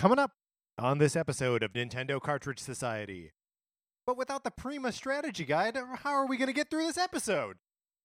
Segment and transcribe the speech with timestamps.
[0.00, 0.30] Coming up
[0.78, 3.32] on this episode of Nintendo Cartridge Society.
[4.06, 7.58] But without the Prima strategy guide, how are we going to get through this episode?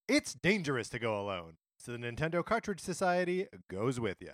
[0.06, 1.54] It's dangerous to go alone.
[1.80, 4.34] So the Nintendo Cartridge Society goes with you.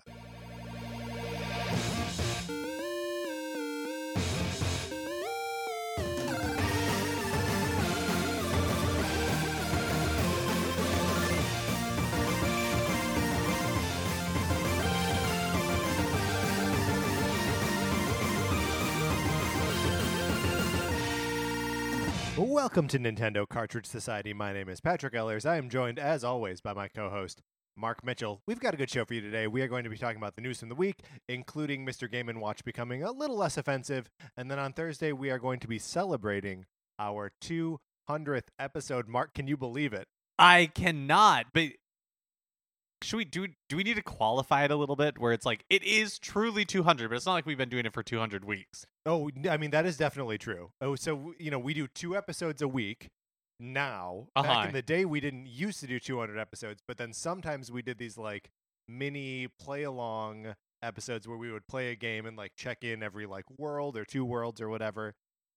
[22.41, 24.33] Welcome to Nintendo Cartridge Society.
[24.33, 25.45] My name is Patrick Ellers.
[25.45, 27.43] I am joined, as always, by my co host,
[27.77, 28.41] Mark Mitchell.
[28.47, 29.45] We've got a good show for you today.
[29.45, 32.11] We are going to be talking about the news from the week, including Mr.
[32.11, 34.09] Game & Watch becoming a little less offensive.
[34.35, 36.65] And then on Thursday, we are going to be celebrating
[36.97, 39.07] our 200th episode.
[39.07, 40.07] Mark, can you believe it?
[40.39, 41.45] I cannot.
[41.53, 41.73] But
[43.03, 43.47] should we do?
[43.69, 45.17] Do we need to qualify it a little bit?
[45.17, 47.93] Where it's like it is truly 200, but it's not like we've been doing it
[47.93, 48.85] for 200 weeks.
[49.05, 50.71] Oh, i mean, that is definitely true.
[50.81, 53.09] Oh, so, you know, we do two episodes a week
[53.59, 54.27] now.
[54.35, 54.67] Back Uh-huh.
[54.67, 57.97] in the day, we didn't used to do 200 episodes, but then sometimes we did
[57.97, 58.49] these like
[58.87, 63.25] mini play along episodes where we would play a game and like check in every
[63.25, 65.13] like world or two worlds or whatever.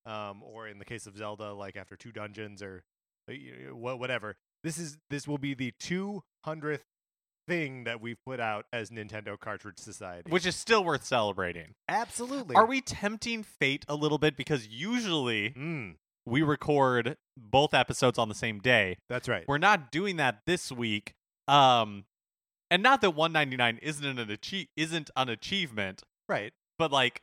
[0.06, 2.82] Um, or in the case of Zelda, like after two dungeons or
[3.28, 4.36] uh, y- y- wha- whatever.
[4.62, 6.80] This is this will be the 200th
[7.46, 10.30] thing that we've put out as Nintendo Cartridge Society.
[10.30, 11.74] which is still worth celebrating.
[11.88, 14.36] absolutely Are we tempting fate a little bit?
[14.36, 18.96] Because usually Mm, we record both episodes on the same day.
[19.08, 19.44] that's right.
[19.46, 21.12] We're not doing that this week.
[21.48, 22.04] Um,
[22.70, 26.52] and not that 199 isn't an achie- isn't an achievement, Right.
[26.78, 27.20] but like,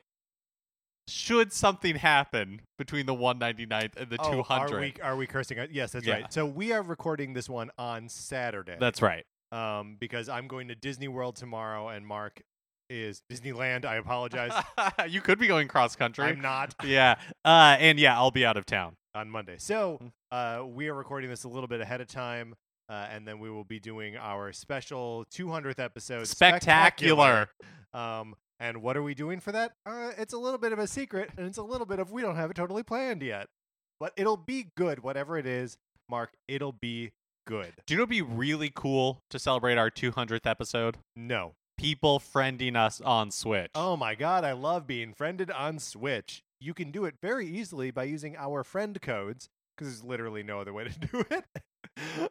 [1.08, 4.72] should something happen between the 199th and the Oh, 200?
[4.76, 5.58] Are we are we cursing?
[5.72, 6.14] Yes, that's Yeah.
[6.14, 6.32] right.
[6.32, 8.76] So we are recording this one on Saturday.
[8.78, 9.26] That's right.
[9.52, 12.42] Um because I'm going to Disney World tomorrow and Mark
[12.90, 13.84] is Disneyland.
[13.84, 14.52] I apologize.
[15.08, 16.24] you could be going cross country.
[16.24, 17.14] I'm not yeah.
[17.44, 18.96] Uh, and yeah, I'll be out of town.
[19.14, 19.56] on Monday.
[19.58, 20.10] So Mm.
[20.62, 22.54] uh we are recording this a little bit ahead of time.
[22.88, 27.48] Uh, and then we will be doing our special 200th episode Spectacular.
[27.94, 29.72] Um, and what are we doing for that?
[29.86, 32.20] Uh, it's a little bit of a secret, and it's a little bit of we
[32.22, 33.46] don't have it totally planned yet.
[33.98, 35.78] But it'll be good, whatever it is,
[36.10, 36.34] Mark.
[36.48, 37.12] It'll be
[37.46, 37.72] good.
[37.86, 40.98] Do you know be really cool to celebrate our 200th episode?
[41.16, 41.52] No.
[41.78, 43.70] People friending us on Switch.
[43.74, 46.42] Oh my god, I love being friended on Switch.
[46.60, 50.60] You can do it very easily by using our friend codes, because there's literally no
[50.60, 51.44] other way to do it.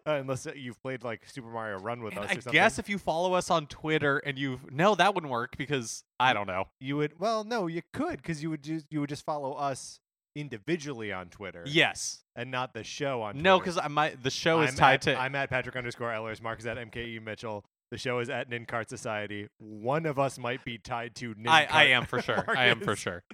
[0.07, 2.53] Uh, unless you've played like Super Mario Run with And us I something.
[2.53, 6.33] guess if you follow us on Twitter and you no, that wouldn't work because I
[6.33, 6.65] don't know.
[6.79, 9.99] you would well, no, you could, because you would just you would just follow us
[10.35, 11.63] individually on Twitter.
[11.65, 12.23] Yes.
[12.35, 13.73] And not the show on No, Twitter.
[13.79, 16.41] because my the show is I'm tied at, to I'm at Patrick underscore Ellers.
[16.41, 17.65] Mark is at MKE Mitchell.
[17.91, 19.49] The show is at Nincart Society.
[19.57, 21.47] One of us might be tied to Nincart.
[21.49, 22.45] I, I am for sure.
[22.47, 23.23] I am for sure.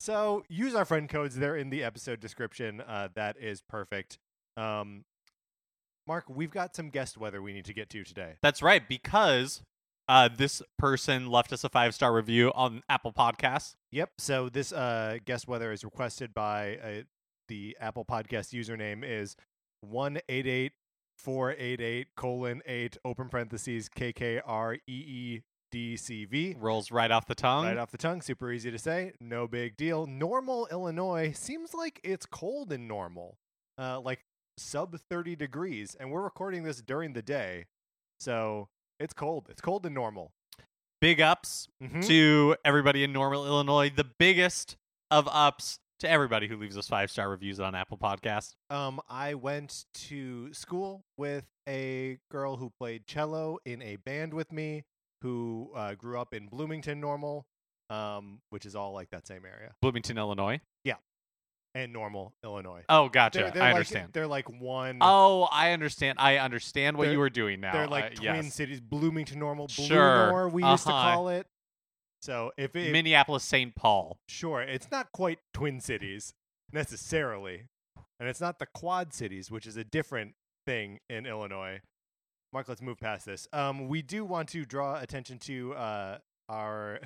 [0.00, 1.36] So use our friend codes.
[1.36, 2.80] They're in the episode description.
[2.80, 4.18] Uh, that is perfect.
[4.56, 5.04] Um,
[6.06, 8.34] Mark, we've got some guest weather we need to get to today.
[8.42, 9.62] That's right, because
[10.08, 13.74] uh, this person left us a five star review on Apple Podcasts.
[13.92, 14.10] Yep.
[14.18, 17.02] So this uh, guest weather is requested by uh,
[17.48, 19.36] the Apple Podcast username is
[19.80, 20.72] one eight eight
[21.18, 26.56] four eight eight colon eight open parentheses K K R E E D C V.
[26.58, 27.64] Rolls right off the tongue.
[27.64, 30.06] Right off the tongue, super easy to say, no big deal.
[30.06, 33.38] Normal, Illinois seems like it's cold in normal,
[33.78, 34.20] uh, like
[34.56, 37.66] sub 30 degrees, and we're recording this during the day,
[38.20, 38.68] so
[39.04, 39.46] it's cold.
[39.48, 40.32] It's cold in normal.
[41.00, 42.04] Big ups Mhm.
[42.06, 43.90] to everybody in Normal, Illinois.
[43.90, 44.76] The biggest
[45.10, 48.54] of ups to everybody who leaves us five star reviews on Apple Podcasts.
[48.70, 54.50] Um, I went to school with a girl who played cello in a band with
[54.50, 54.84] me,
[55.22, 57.46] who uh, grew up in Bloomington, Normal,
[57.90, 60.60] um, which is all like that same area, Bloomington, Illinois.
[61.74, 62.82] And Normal, Illinois.
[62.88, 63.38] Oh, gotcha.
[63.40, 64.10] They're, they're I like, understand.
[64.12, 64.98] They're like one.
[65.00, 66.18] Oh, I understand.
[66.20, 67.72] I understand what you were doing now.
[67.72, 68.54] They're like Uh, twin yes.
[68.54, 70.48] cities, Bloomington Normal, Sure.
[70.48, 71.14] We used to Uh-huh.
[71.14, 71.46] call it.
[72.22, 73.74] So if it, Minneapolis, St.
[73.74, 74.18] Paul.
[74.28, 76.32] sure, it's not quite twin cities
[76.72, 77.64] necessarily,
[78.18, 80.34] and it's not the Quad Cities, which is a different
[80.66, 81.80] thing in Illinois.
[82.52, 83.48] Mark, let's move past this.
[83.52, 86.18] Um, we do want to draw attention to uh,
[86.48, 87.00] our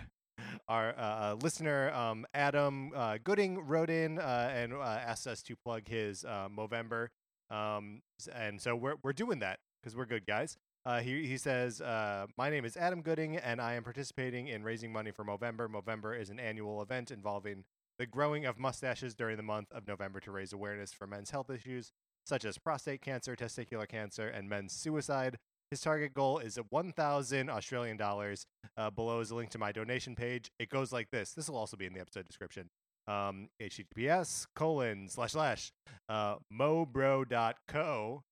[0.69, 5.57] our uh, listener um, Adam uh, Gooding wrote in uh, and uh, asked us to
[5.57, 7.09] plug his uh, Movember,
[7.51, 8.03] um,
[8.35, 10.57] and so we're we're doing that because we're good guys.
[10.85, 14.93] Uh, he he says, "My name is Adam Gooding, and I am participating in raising
[14.93, 15.69] money for Movember.
[15.69, 17.65] Movember is an annual event involving
[17.99, 21.51] the growing of mustaches during the month of November to raise awareness for men's health
[21.51, 21.93] issues
[22.29, 25.39] such as prostate cancer, testicular cancer, and men's suicide.
[25.71, 28.47] His target goal is at 1,000 Australian dollars.
[28.77, 30.51] Uh, below is a link to my donation page.
[30.59, 31.33] It goes like this.
[31.33, 32.69] This will also be in the episode description.
[33.07, 35.73] Um, HTTPS colon slash slash
[36.09, 38.23] uh, mobro.co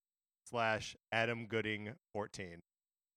[0.48, 2.60] slash Adam Gooding 14.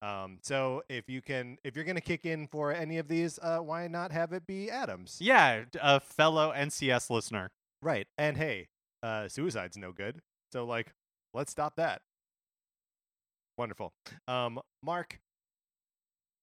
[0.02, 3.60] Um, so if you can, if you're gonna kick in for any of these, uh,
[3.60, 5.18] why not have it be Adams?
[5.20, 7.52] Yeah, a fellow NCS listener.
[7.82, 8.08] Right.
[8.18, 8.68] And hey,
[9.04, 10.20] uh, suicide's no good.
[10.54, 10.94] So like,
[11.34, 12.02] let's stop that.
[13.60, 13.92] Wonderful.
[14.26, 15.20] Um, Mark,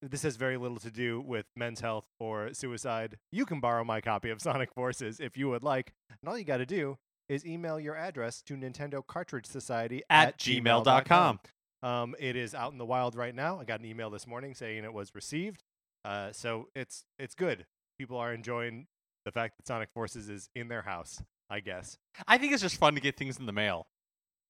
[0.03, 3.17] this has very little to do with men's health or suicide.
[3.33, 6.45] You can borrow my copy of Sonic Forces if you would like, and all you
[6.45, 6.99] got to do
[7.31, 10.85] is email your address to Nintendo Cartridge Society At gmail.com.
[10.85, 11.41] gmail.com.
[11.83, 13.61] Um, it is out in the wild right now.
[13.61, 15.63] I got an email this morning saying it was received.
[16.05, 17.65] Uh, so it's it's good.
[17.99, 18.89] People are enjoying
[19.25, 21.23] the fact that Sonic Forces is in their house.
[21.49, 21.97] I guess
[22.29, 23.87] I think it's just fun to get things in the mail.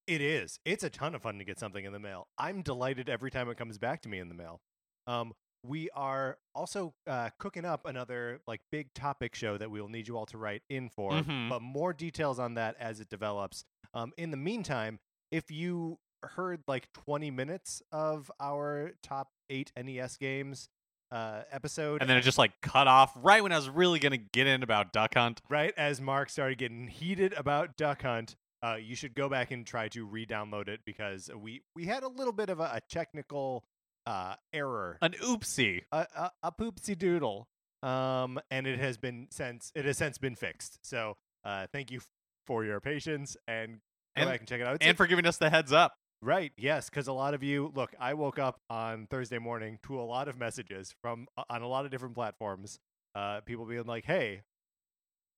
[0.07, 0.59] It is.
[0.65, 2.27] It's a ton of fun to get something in the mail.
[2.37, 4.61] I'm delighted every time it comes back to me in the mail.
[5.05, 5.33] Um,
[5.63, 10.07] we are also uh, cooking up another like big topic show that we will need
[10.07, 11.49] you all to write in for, Mhm.
[11.49, 13.65] but more details on that as it develops.
[13.93, 14.99] Um, in the meantime,
[15.31, 20.69] if you heard like 20 minutes of our top eight NES games
[21.11, 24.17] uh, episode, And then it just like cut off right when I was really gonna
[24.17, 25.41] get in about Duck Hunt.
[25.49, 29.65] right as Mark started getting heated about Duck Hunt, uh, you should go back and
[29.65, 33.63] try to re-download it because we we had a little bit of a, a technical
[34.05, 35.81] uh, error, An oopsie.
[35.91, 37.47] a, a, a poopsie doodle,
[37.83, 40.79] um, and it has been since it has since been fixed.
[40.81, 42.07] So uh, thank you f-
[42.45, 43.73] for your patience and
[44.15, 44.75] go And- back and check it out.
[44.75, 45.95] It's And for giving us the heads up.
[46.21, 46.51] Right.
[46.57, 47.93] Yes, because a lot of you look.
[47.99, 51.85] I woke up on Thursday morning to a lot of messages from on a lot
[51.85, 52.79] of different platforms.
[53.13, 54.41] Uh, people being like, "Hey,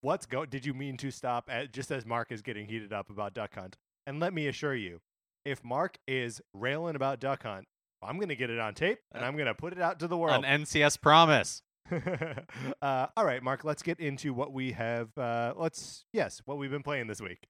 [0.02, 0.46] what's go?
[0.46, 3.56] Did you mean to stop?" At, just as Mark is getting heated up about Duck
[3.56, 3.78] Hunt.
[4.06, 5.02] And let me assure you,
[5.46, 7.68] if Mark is railing about Duck Hunt,
[8.02, 10.44] I'm gonna get it on tape and I'm gonna put it out to the world.
[10.46, 11.62] An NCS promise.
[12.82, 13.64] uh, all right, Mark.
[13.64, 15.10] Let's get into what we have.
[15.18, 17.48] Uh, let's yes, what we've been playing this week.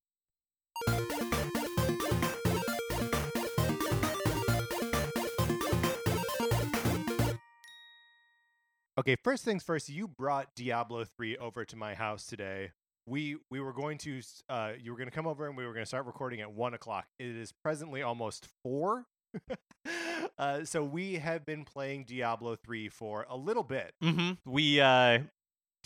[8.99, 12.71] Okay, first things first, you brought Diablo 3 over to my house today.
[13.07, 14.19] We we were going to
[14.49, 17.05] uh you were gonna come over and we were gonna start recording at one o'clock.
[17.17, 19.05] It is presently almost four.
[20.37, 23.93] uh so we have been playing Diablo 3 for a little bit.
[24.01, 25.19] hmm We uh,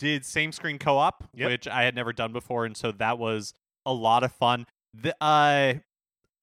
[0.00, 1.50] did same screen co op, Yep.
[1.50, 3.54] which I had never done before, and so that was
[3.86, 4.66] a lot of fun.
[4.92, 5.74] The uh,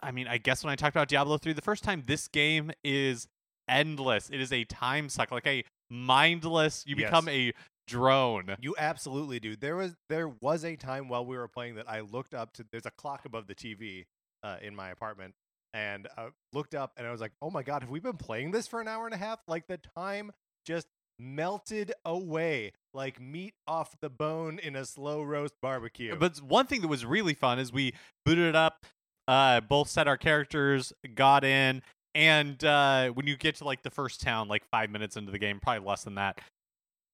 [0.01, 2.71] I mean, I guess when I talked about Diablo three the first time, this game
[2.81, 3.27] is
[3.67, 4.29] endless.
[4.29, 6.83] It is a time suck, like a mindless.
[6.87, 7.09] You Yes.
[7.09, 7.53] become a
[7.87, 8.55] drone.
[8.59, 9.55] You absolutely do.
[9.55, 12.65] There was there was a time while we were playing that I looked up to
[12.71, 14.05] there's a clock above the TV
[14.43, 15.35] uh, in my apartment
[15.73, 18.51] and I looked up and I was like, "Oh my god, have we been playing
[18.51, 20.31] this for an hour and a half?" Like the time
[20.65, 20.87] just
[21.19, 26.15] melted away like meat off the bone in a slow roast barbecue.
[26.15, 27.93] But one thing that was really fun is we
[28.25, 28.85] booted it up,
[29.27, 31.83] uh, both set our characters, got in,
[32.15, 35.39] and uh, when you get to like the first town, like five minutes into the
[35.39, 36.39] game, probably less than that,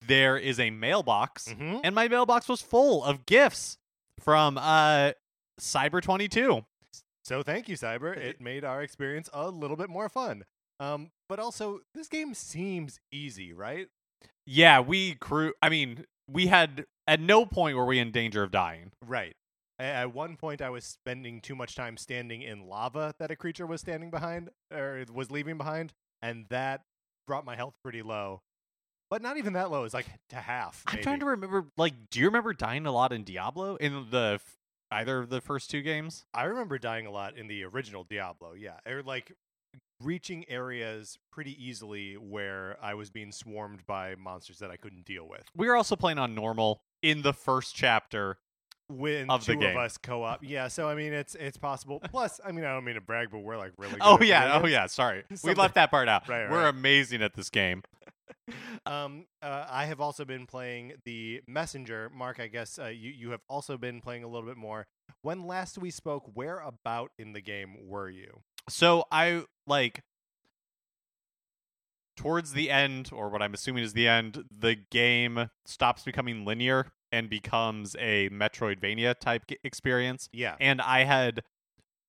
[0.05, 1.81] there is a mailbox, Mhm.
[1.83, 3.77] and my mailbox was full of gifts
[4.19, 5.11] from uh,
[5.59, 6.65] Cyber Twenty Two.
[7.23, 8.15] So thank you, Cyber.
[8.15, 10.44] It made our experience a little bit more fun.
[10.79, 13.88] Um, but also this game seems easy, right?
[14.45, 15.53] Yeah, we crew.
[15.61, 18.91] I mean, we had at no point were we in danger of dying.
[19.05, 19.33] Right.
[19.79, 23.67] At one point, I was spending too much time standing in lava that a creature
[23.67, 26.81] was standing behind or was leaving behind, and that
[27.27, 28.41] brought my health pretty low.
[29.10, 29.84] But not even that low.
[29.84, 30.84] It's like to half.
[30.88, 31.67] I'm trying to remember.
[31.77, 34.57] Like, do you remember dying a lot in Diablo in the f-
[34.91, 36.25] either of the first two games?
[36.34, 38.53] I remember dying a lot in the original Diablo.
[38.53, 39.31] Yeah, or like
[40.01, 45.27] reaching areas pretty easily where I was being swarmed by monsters that I couldn't deal
[45.27, 45.43] with.
[45.55, 48.38] We were also playing on normal in the first chapter.
[48.89, 49.72] When Of the game.
[49.72, 50.70] of us co-op, yeah.
[50.70, 52.00] So I mean, it's it's possible.
[52.00, 53.94] Plus, I mean, I don't mean to brag, but we're like really.
[54.00, 54.86] Good Oh yeah, oh yeah.
[54.88, 56.29] Sorry, we left that part out.
[56.29, 56.70] Right, We're right.
[56.70, 57.84] amazing at this game.
[58.86, 62.12] um, uh, I have also been playing the Messenger.
[62.15, 64.88] Mark, I guess uh, you you have also been playing a little bit more.
[65.22, 68.41] When last we spoke, where about in the game were you?
[68.70, 70.01] So I like
[72.15, 74.46] towards the end, or what I'm assuming is the end.
[74.50, 80.29] The game stops becoming linear and becomes a Metroidvania type experience.
[80.31, 81.43] Yeah, And I had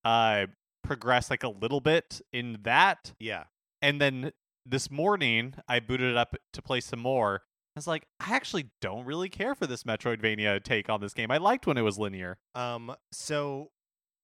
[0.05, 0.47] uh
[0.83, 3.45] progressed like a little bit in that yeah.
[3.81, 4.33] And then
[4.67, 7.43] this morning, I booted it up to play some more.
[7.77, 11.31] I was like, I actually don't really care for this Metroidvania take on this game.
[11.31, 12.39] I liked when it was linear.
[12.55, 13.71] Um, so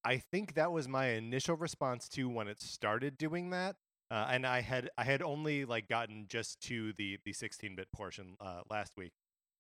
[0.05, 3.77] I think that was my initial response to when it started doing that.
[4.11, 8.37] Uh, and I had I had only like gotten just to the the 16-bit portion
[8.41, 9.13] uh, last week.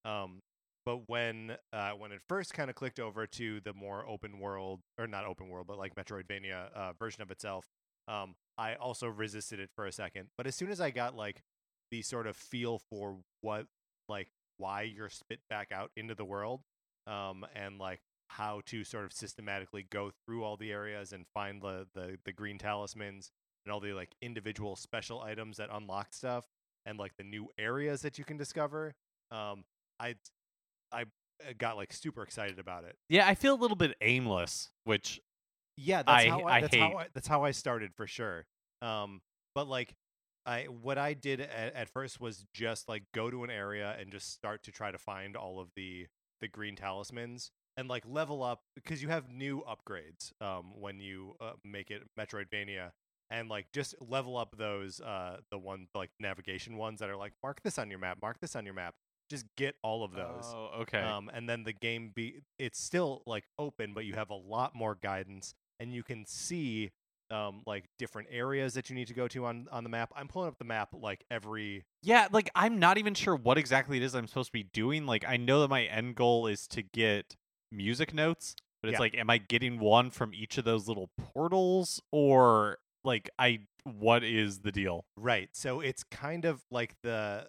[0.04, 0.42] Um,
[0.84, 4.80] but when uh, when it first kind of clicked over to the more open world
[4.98, 7.66] or not open world, but like Metroidvania uh, version of itself,
[8.08, 10.28] um, I also resisted it for a second.
[10.36, 11.42] But as soon as I got like
[11.90, 13.66] the sort of feel for what
[14.08, 16.60] like why you're spit back out into the world,
[17.06, 21.62] um, and like how to sort of systematically go through all the areas and find
[21.62, 23.30] the the, the green talismans
[23.64, 26.44] and all the like individual special items that unlock stuff
[26.86, 28.94] and like the new areas that you can discover.
[29.30, 29.64] Um,
[29.98, 30.16] I
[30.94, 32.96] I uh, got like super excited about it.
[33.08, 35.20] Yeah, I feel a little bit aimless, which
[35.76, 36.96] Yeah, that's I- how I, I that's how hate.
[36.96, 38.46] I, that's how I started for sure.
[38.82, 39.20] Um,
[39.54, 39.94] but like
[40.46, 44.10] I what I did at, at first was just like go to an area and
[44.12, 46.06] just start to try to find all of the
[46.40, 51.34] the green talismans and like level up because you have new upgrades um when you
[51.40, 52.90] uh, make it Metroidvania
[53.30, 57.32] and like just level up those uh the one like navigation ones that are like
[57.42, 58.94] mark this on your map, mark this on your map.
[59.30, 60.44] Just get all of those.
[60.54, 60.98] Oh, okay.
[61.00, 64.74] Um, and then the game be it's still like open, but you have a lot
[64.74, 66.90] more guidance, and you can see
[67.30, 70.12] um like different areas that you need to go to on on the map.
[70.14, 73.96] I'm pulling up the map like every yeah, like I'm not even sure what exactly
[73.96, 75.06] it is I'm supposed to be doing.
[75.06, 77.34] Like I know that my end goal is to get
[77.72, 79.00] music notes, but it's Yeah.
[79.00, 84.22] like am I getting one from each of those little portals or like I what
[84.22, 85.06] is the deal?
[85.16, 85.48] right.
[85.52, 87.46] So it's kind of like the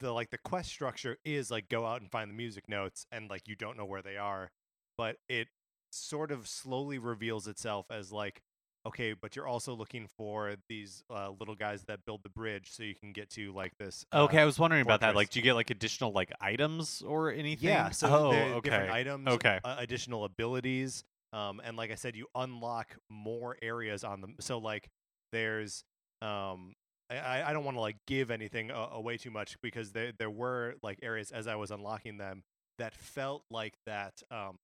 [0.00, 3.28] the like the quest structure is like go out and find the music notes, and
[3.30, 4.50] like you don't know where they are,
[4.96, 5.48] but it
[5.90, 8.42] sort of slowly reveals itself as like
[8.86, 12.82] okay but you're also looking for these uh, little guys that build the bridge so
[12.82, 15.14] you can get to like this uh, Okay, I was wondering about that.
[15.14, 17.70] Like do you get like additional like items or anything?
[17.70, 18.70] Yeah, so oh, okay.
[18.70, 19.58] different items, Okay.
[19.64, 24.36] uh, additional abilities, um, and like I said, you unlock more areas on them.
[24.40, 24.88] So like,
[25.32, 25.84] there's,
[26.22, 26.74] um,
[27.10, 30.74] I- I, don't want to like give anything away too much because there there were
[30.82, 32.42] like areas as I was unlocking them
[32.78, 34.22] that felt like that.
[34.30, 34.58] Um,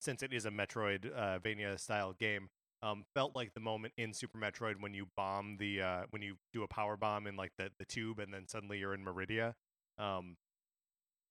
[0.00, 2.48] since it is a Metroid uh, Vania style game,
[2.82, 6.36] um, felt like the moment in Super Metroid when you bomb the uh, when you
[6.52, 9.54] do a power bomb in like the the tube and then suddenly you're in Maridia.
[9.98, 10.36] Um,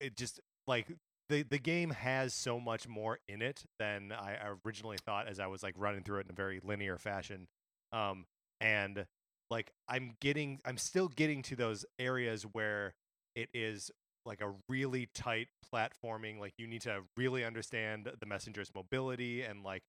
[0.00, 0.88] it just like
[1.28, 5.46] the the game has so much more in it than I originally thought as I
[5.46, 7.46] was like running through it in a very linear fashion.
[7.92, 8.26] Um,
[8.60, 9.06] and
[9.50, 12.94] like I'm getting, I'm still getting to those areas where
[13.34, 13.90] it is
[14.26, 16.38] like a really tight platforming.
[16.40, 19.82] Like you need to really understand the messenger's mobility and like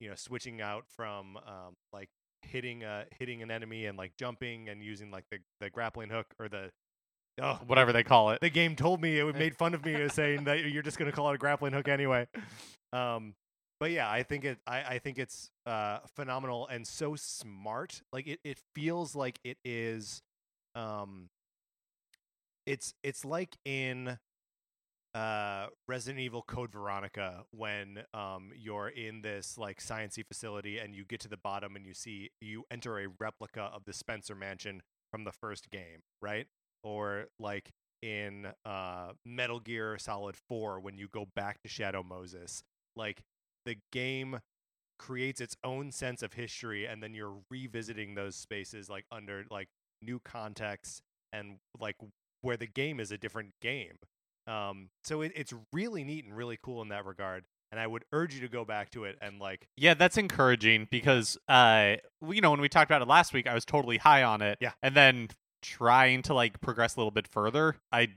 [0.00, 2.08] you know switching out from um, like
[2.42, 6.26] hitting uh hitting an enemy and like jumping and using like the the grappling hook
[6.40, 6.70] or the
[7.40, 8.40] oh Whatever they call it.
[8.40, 11.10] the game told me it made fun of me as saying that you're just going
[11.10, 12.26] to call it a grappling hook anyway.
[12.92, 13.34] Um,
[13.82, 14.58] but yeah, I think it.
[14.64, 18.00] I, I think it's uh, phenomenal and so smart.
[18.12, 20.22] Like it, it feels like it is.
[20.76, 21.30] Um,
[22.64, 24.18] it's it's like in
[25.16, 31.04] uh Resident Evil Code Veronica when um you're in this like sciency facility and you
[31.04, 34.82] get to the bottom and you see you enter a replica of the Spencer mansion
[35.10, 36.46] from the first game, right?
[36.84, 37.70] Or like
[38.00, 42.62] in uh Metal Gear Solid 4 when you go back to Shadow Moses.
[42.94, 43.24] Like
[43.64, 44.40] the game
[44.98, 49.68] creates its own sense of history and then you're revisiting those spaces like under like
[50.00, 51.02] new contexts
[51.32, 51.96] and like
[52.42, 53.98] where the game is a different game
[54.46, 58.04] um so it, it's really neat and really cool in that regard and i would
[58.12, 61.96] urge you to go back to it and like Yeah, that's encouraging because uh
[62.28, 64.58] you know, when we talked about it last week, I was totally high on it.
[64.60, 64.72] Yeah.
[64.82, 65.28] And then
[65.62, 68.08] trying to like progress a little bit further, I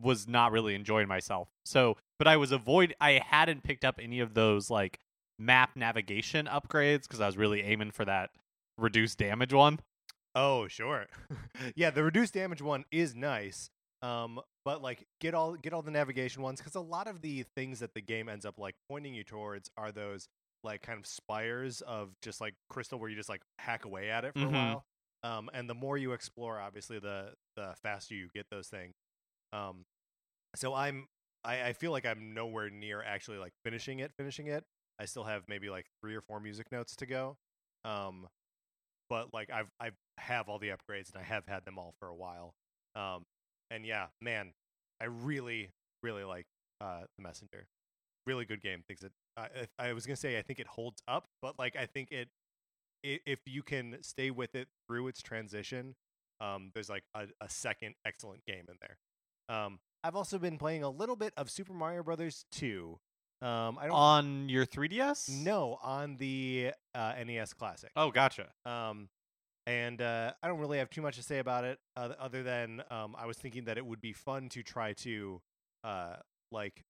[0.00, 1.48] was not really enjoying myself.
[1.64, 5.00] So, but I was avoid I hadn't picked up any of those like
[5.40, 8.30] map navigation upgrades because I was really aiming for that
[8.78, 9.80] reduced damage one.
[10.36, 11.06] oh sure
[11.74, 13.70] yeah the reduced damage one is nice
[14.02, 17.44] um but like get all get all the navigation ones because a lot of the
[17.56, 20.28] things that the game ends up like pointing you towards are those
[20.62, 24.24] like kind of spires of just like crystal where you just like hack away at
[24.24, 24.48] it for Mhm.
[24.48, 24.84] a while
[25.24, 28.94] um and the more you explore obviously the the faster you get those things
[29.52, 29.84] um
[30.54, 31.08] so i'm
[31.44, 34.64] I, I feel like i'm nowhere near actually like finishing it finishing it.
[34.98, 37.36] I still have maybe like three or four music notes to go
[37.84, 38.28] um
[39.10, 42.08] but like i've i have all the upgrades and i have had them all for
[42.08, 42.54] a while
[42.94, 43.24] um
[43.70, 44.52] and yeah man
[45.00, 45.70] i really
[46.02, 46.46] really like
[46.80, 47.66] uh the messenger.
[48.26, 51.02] Really good game thinks it I I i was gonna say i think it holds
[51.08, 52.28] up but like i think it
[53.02, 55.96] if you can stay with it through its transition
[56.40, 58.96] um there's like a, a second excellent game in there.
[59.56, 62.98] Um i've also been playing a little bit of super mario brothers 2
[63.42, 65.28] um i don't On your 3DS?
[65.42, 68.48] No, on the uh nes classic Oh, gotcha.
[68.64, 69.08] um
[69.64, 72.82] and uh, I don't really have too much to say about it, uh, other than
[72.90, 75.40] um, I was thinking that it would be fun to try to
[75.84, 76.16] uh,
[76.50, 76.82] like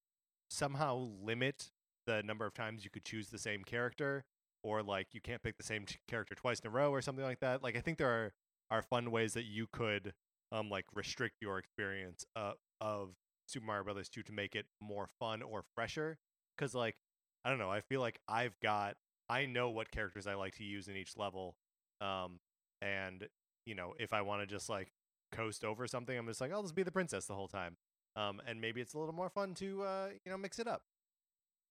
[0.49, 1.71] somehow limit
[2.07, 4.25] the number of times you could choose the same character,
[4.62, 7.25] or like you can't pick the same ch- character twice in a row, or something
[7.26, 7.62] like that.
[7.62, 8.33] Like I think there are
[8.71, 10.14] are fun ways that you could
[10.52, 13.14] um like restrict your experience uh, of
[13.47, 16.18] Super Mario Brothers 2 to make it more fun or fresher.
[16.56, 16.97] Because like
[17.44, 18.94] I don't know, I feel like I've got
[19.28, 21.56] I know what characters I like to use in each level,
[22.00, 22.38] um,
[22.80, 23.26] and
[23.66, 24.92] you know if I want to just like
[25.32, 27.76] coast over something, I'm just like I'll just be the princess the whole time.
[28.14, 30.82] Um, and maybe it's a little more fun to uh, you know mix it up.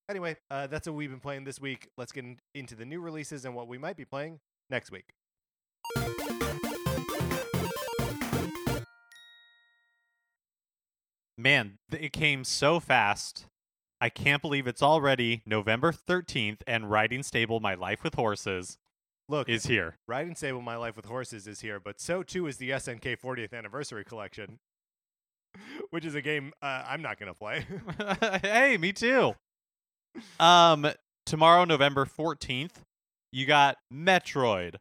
[0.09, 1.87] Anyway, uh, that's what we've been playing this week.
[1.97, 5.13] Let's get in- into the new releases and what we might be playing next week.
[11.41, 13.47] Man, it came so fast.
[13.99, 18.77] I can't believe it's already November 13th and Riding Stable My Life with Horses
[19.27, 19.95] Look, is here.
[20.07, 23.53] Riding Stable My Life with Horses is here, but so too is the SNK 40th
[23.53, 24.59] Anniversary Collection,
[25.89, 27.65] which is a game uh, I'm not going to play.
[28.43, 29.33] hey, me too.
[30.39, 30.91] Um,
[31.25, 32.83] tomorrow, November 14th,
[33.31, 34.75] you got Metroid,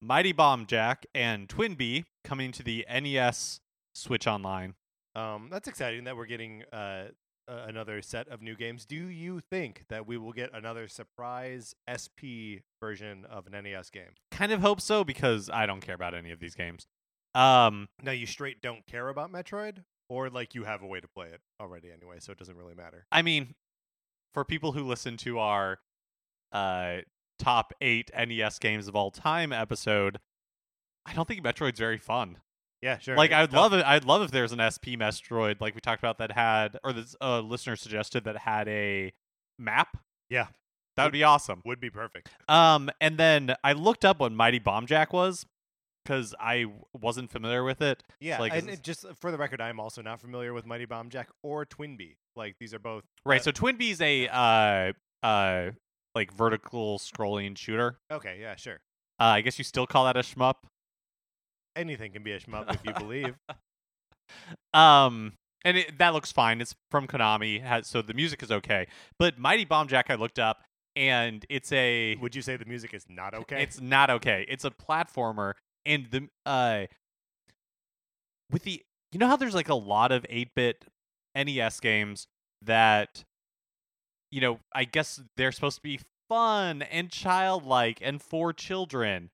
[0.00, 3.58] Mighty Bomb Jack, and Twin Twinbee coming to the NES
[3.96, 4.74] Switch Online.
[5.14, 7.04] Um, that's exciting that we're getting uh,
[7.48, 8.84] another set of new games.
[8.84, 14.14] Do you think that we will get another surprise SP version of an NES game?
[14.30, 16.86] Kind of hope so because I don't care about any of these games.
[17.34, 19.84] Um, Now, you straight don't care about Metroid?
[20.08, 22.74] Or like you have a way to play it already anyway, so it doesn't really
[22.74, 23.06] matter.
[23.10, 23.54] I mean,
[24.34, 25.78] for people who listen to our
[26.52, 26.98] uh
[27.38, 30.18] top eight NES games of all time episode,
[31.06, 32.36] I don't think Metroid's very fun.
[32.84, 33.16] Yeah, sure.
[33.16, 33.84] like I'd love it.
[33.84, 37.16] I'd love if there's an SP Metroid, like we talked about, that had or this
[37.20, 39.12] uh, listener suggested that had a
[39.58, 39.96] map.
[40.28, 40.48] Yeah.
[40.96, 41.62] that would be awesome.
[41.64, 42.28] Would be perfect.
[42.48, 45.46] Um, and then I looked up what Mighty Bomb Jack was
[46.04, 48.02] because I wasn't familiar with it.
[48.20, 51.08] Yeah, like, and it just for the record, I'm also not familiar with Mighty Bomb
[51.08, 52.16] Jack or Twinbee.
[52.36, 53.40] Like these are both Right.
[53.40, 54.92] uh, So Twinbee's a uh
[55.26, 55.70] uh
[56.14, 57.98] like vertical scrolling shooter.
[58.10, 58.36] okay.
[58.40, 58.80] Yeah, sure.
[59.18, 60.56] Uh, I guess you still call that a shmup.
[61.76, 63.34] Anything can be a shmup if you believe.
[64.72, 65.34] Um,
[65.64, 66.60] and it, that looks fine.
[66.60, 68.86] It's from Konami, has, so the music is okay.
[69.18, 70.62] But Mighty Bomb Jack, I looked up,
[70.96, 73.62] and it's a Would you say the music is not okay?
[73.62, 74.44] It's not okay.
[74.48, 76.86] It's a platformer, and the uh,
[78.50, 78.82] with the
[79.12, 80.84] you know how there's like a lot of eight bit
[81.34, 82.26] NES games
[82.62, 83.24] that
[84.30, 89.30] you know I guess they're supposed to be fun and childlike and for children,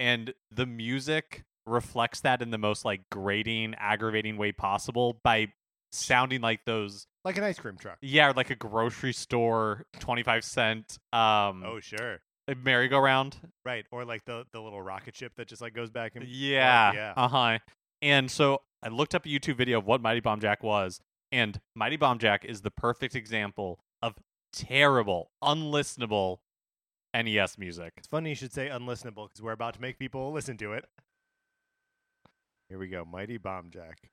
[0.00, 5.48] and the music reflects that in the most like grating, aggravating way possible by
[5.92, 7.96] sounding like those like an ice cream truck.
[8.02, 12.18] yeah like a grocery store 25 cent um Oh, sure.
[12.64, 16.26] merry-go-round Right, or like the the little rocket ship that just like goes back and
[16.26, 16.92] Yeah.
[16.92, 17.12] yeah.
[17.16, 17.58] Uh huh.
[18.02, 21.00] And so I looked up a YouTube video of what Mighty Bomb Jack was,
[21.32, 24.14] and Mighty Bomb Jack is the perfect example of
[24.52, 26.38] terrible, unlistenable
[27.14, 27.94] NES music.
[27.96, 30.84] It's funny you should say unlistenable because we're about to make people listen to it.
[32.68, 34.10] Here we go, Mighty Bomb Jack.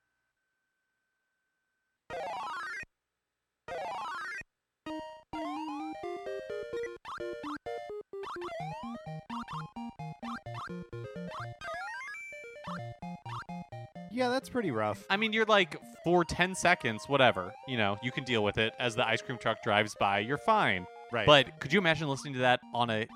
[14.12, 15.04] Yeah, that's pretty rough.
[15.10, 18.74] I mean, you're like, for 10 seconds, whatever, you know, you can deal with it
[18.80, 20.86] as the ice cream truck drives by, you're fine.
[21.12, 21.26] Right.
[21.26, 23.08] But could you imagine listening to that on a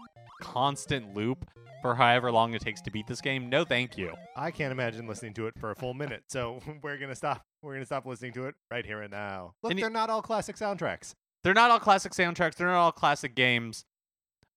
[0.42, 1.46] constant loop
[1.88, 3.50] for however long it takes to beat this game?
[3.50, 4.14] No, thank you.
[4.36, 6.24] I can't imagine listening to it for a full minute.
[6.28, 7.46] So we're gonna stop.
[7.64, 9.54] We're gonna stop listening to it right here and now.
[9.64, 11.14] Look, And they're not all classic soundtracks.
[11.46, 13.86] They're not all classic soundtracks, they're not all classic games.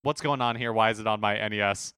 [0.02, 0.72] What's going on here?
[0.72, 1.92] Why is it on my NES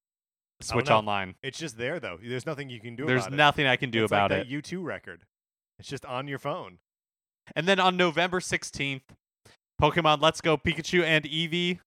[0.61, 0.89] Switch.
[0.89, 1.33] Online?
[1.41, 2.19] It's just there though.
[2.23, 3.37] There's nothing you can do There's about it.
[3.37, 4.49] nothing I can do it's about like it.
[4.49, 5.23] that U2 record.
[5.79, 6.77] It's just on your phone.
[7.55, 9.01] And then on November 16th,
[9.81, 11.79] Pokemon Let's Go Pikachu and Eevee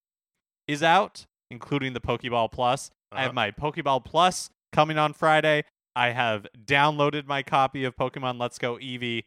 [0.67, 2.91] is out, including the Pokeball Plus.
[3.13, 3.25] I Uh-huh.
[3.25, 5.65] have my Pokeball Plus coming on Friday.
[5.95, 9.25] I have downloaded my copy of Pokemon Let's Go Eevee.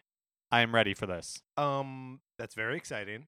[0.51, 1.41] I am ready for this.
[1.57, 3.27] Um, that's very exciting.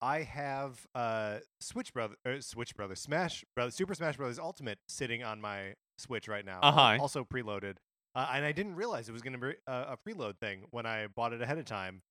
[0.00, 5.22] I have uh Switch Brother, uh, Switch Brothers, Smash Brothers, Super Smash Brothers Ultimate sitting
[5.22, 6.58] on my Switch right now.
[6.60, 6.96] Uh-huh.
[7.00, 7.76] Also preloaded,
[8.16, 10.86] uh, and I didn't realize it was going to be a, a preload thing when
[10.86, 12.02] I bought it ahead of time.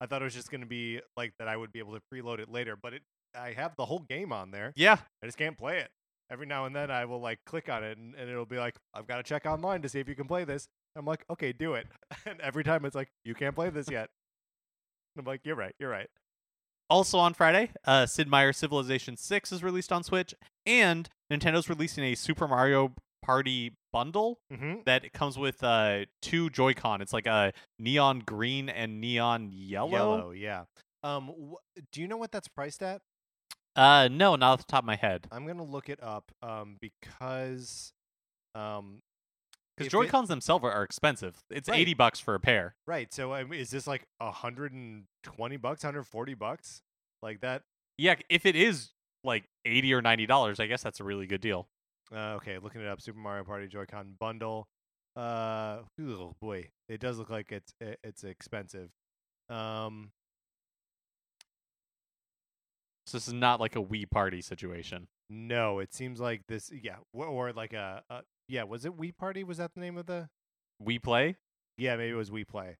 [0.00, 1.46] I thought it was just going to be like that.
[1.46, 3.02] I would be able to preload it later, but it
[3.38, 4.72] I have the whole game on there.
[4.76, 4.96] Yeah.
[5.22, 5.90] I just can't play it.
[6.30, 8.74] Every now and then I will like click on it and, and it'll be like,
[8.94, 10.66] I've got to check online to see if you can play this.
[10.96, 11.86] I'm like, okay, do it.
[12.26, 14.08] And every time it's like, you can't play this yet.
[15.18, 16.08] I'm like, you're right, you're right.
[16.90, 22.04] Also on Friday, uh, Sid Meier's Civilization 6 is released on Switch, and Nintendo's releasing
[22.04, 22.92] a Super Mario
[23.24, 24.80] Party bundle Mm-hmm.
[24.86, 27.00] that comes with uh two Joy-Con.
[27.00, 29.90] It's like a neon green and neon yellow.
[29.90, 30.64] Yellow, yeah.
[31.02, 33.00] Um, wh- do you know what that's priced at?
[33.76, 35.26] Uh, no, not off the top of my head.
[35.30, 36.32] I'm gonna look it up.
[36.42, 37.92] Um, because,
[38.54, 39.02] um,
[39.76, 41.42] Because if it- Joy-Cons themselves are, are expensive.
[41.50, 41.78] It's Right.
[41.80, 42.76] eighty bucks for a pair.
[42.86, 43.12] right.
[43.12, 46.80] So, I mean, is this like a hundred and twenty bucks, hundred forty bucks,
[47.22, 47.62] like that?
[47.98, 51.40] Yeah, if it is like eighty or ninety dollars, I guess that's a really good
[51.42, 51.68] deal.
[52.12, 53.00] Uh, okay, looking it up.
[53.02, 54.68] Super Mario Party Joy-Con bundle.
[55.16, 58.90] Uh, oh boy, it does look like it's i- it's expensive.
[59.48, 60.12] Um,
[63.06, 65.06] So this is not like a Wii Party situation.
[65.30, 66.70] no, it seems like this.
[66.72, 68.64] Yeah, or, or like a, a yeah.
[68.64, 69.44] Was it Wii Party?
[69.44, 70.28] Was that the name of the?
[70.84, 71.36] Wii Play.
[71.78, 72.76] Yeah, maybe it was Wii Play.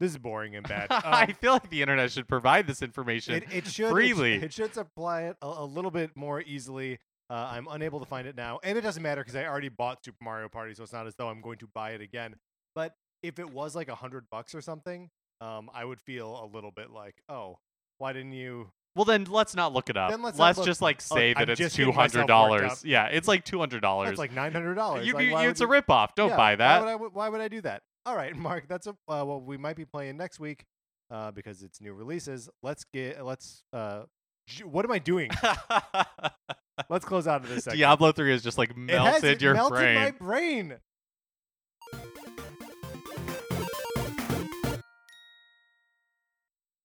[0.00, 0.86] This is boring and bad.
[0.90, 3.34] I Um, feel like the internet should provide this information.
[3.34, 4.34] it, it should it freely.
[4.34, 6.98] It, should supply it a, a little bit more easily.
[7.30, 10.02] Uh, I'm unable to find it now, and it doesn't matter because I already bought
[10.04, 12.36] Super Mario Party, so it's not as though I'm going to buy it again.
[12.74, 16.46] But if it was like a hundred bucks or something, um, I would feel a
[16.46, 17.58] little bit like, oh,
[17.98, 18.70] why didn't you?
[18.96, 20.10] well, then let's not look it up.
[20.10, 22.84] Then let's let's look- just like Oh, say I'm that it's just two hundred dollars.
[22.84, 24.10] Yeah, it's like two hundred dollars.
[24.10, 25.06] It's like nine hundred dollars.
[25.06, 26.14] you, like, you- it's a you- ripoff.
[26.16, 26.82] Don't Yeah, buy that.
[26.84, 27.82] Why would, I, why would I do that?
[28.06, 28.66] All right, Mark.
[28.68, 29.40] That's a uh, well.
[29.40, 30.64] We might be playing next week
[31.10, 32.48] uh, because it's new releases.
[32.62, 33.24] Let's get.
[33.24, 33.62] Let's.
[33.72, 34.02] Uh,
[34.48, 35.30] j- what am I doing?
[36.88, 37.64] Let's close out of this.
[37.64, 37.78] Segment.
[37.78, 39.94] Diablo three is just like It has- melted it your melted brain.
[39.94, 40.74] Melted my brain.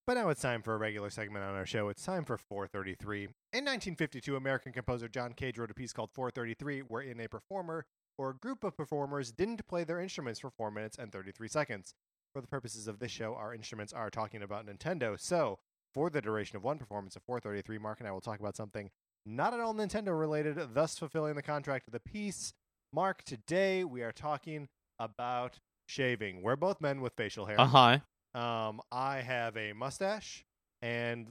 [0.06, 1.88] But now it's time for a regular segment on our show.
[1.88, 3.22] It's time for 433.
[3.24, 7.86] In 1952, American composer John Cage wrote a piece called 433, wherein a performer
[8.18, 11.94] or a group of performers didn't play their instruments for 4 minutes and 33 seconds.
[12.34, 15.18] For the purposes of this show, our instruments are talking about Nintendo.
[15.18, 15.60] So,
[15.94, 18.90] for the duration of one performance of 433, Mark and I will talk about something
[19.26, 22.54] not at all Nintendo related, thus fulfilling the contract of the piece.
[22.92, 24.68] Mark, today we are talking
[25.00, 26.42] about shaving.
[26.42, 27.62] We're both men with facial hair.
[27.62, 28.00] Uh huh.
[28.36, 30.44] Um, I have a mustache
[30.82, 31.30] and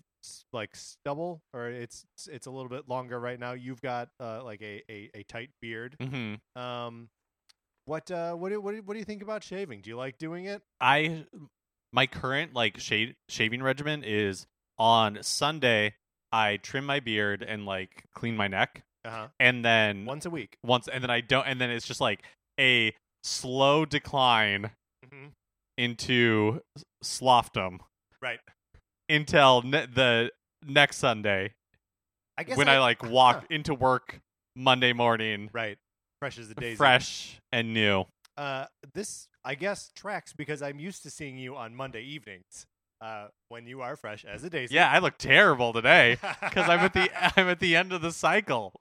[0.53, 3.53] like stubble, or it's it's a little bit longer right now.
[3.53, 5.97] You've got uh, like a, a, a tight beard.
[6.01, 7.09] hmm Um,
[7.87, 9.81] what uh what do, what do, what do you think about shaving?
[9.81, 10.62] Do you like doing it?
[10.81, 11.25] I
[11.93, 14.47] my current like shade shaving regimen is
[14.79, 15.95] on Sunday
[16.31, 19.29] I trim my beard and like clean my neck, Uh huh.
[19.41, 20.57] and then Once a week.
[20.65, 22.23] once and then I don't, and then it's just like
[22.61, 24.71] a slow decline
[25.11, 25.27] hmm
[25.83, 27.79] into s- sloughdom
[28.21, 28.38] Right.
[29.09, 30.31] until ne- the
[30.64, 31.55] next Sunday
[32.38, 34.21] I guess when I, like walk into work
[34.57, 35.77] Monday morning right.
[36.21, 36.77] Fresh as a daisy.
[36.77, 38.05] fresh and new.
[38.37, 42.64] Uh, this I guess tracks because I'm used to seeing you on Monday evenings.
[43.01, 44.77] Uh, when you are fresh as a daisy.
[44.77, 48.12] Yeah, I look terrible today because I'm at the I'm at the end of the
[48.12, 48.73] cycle.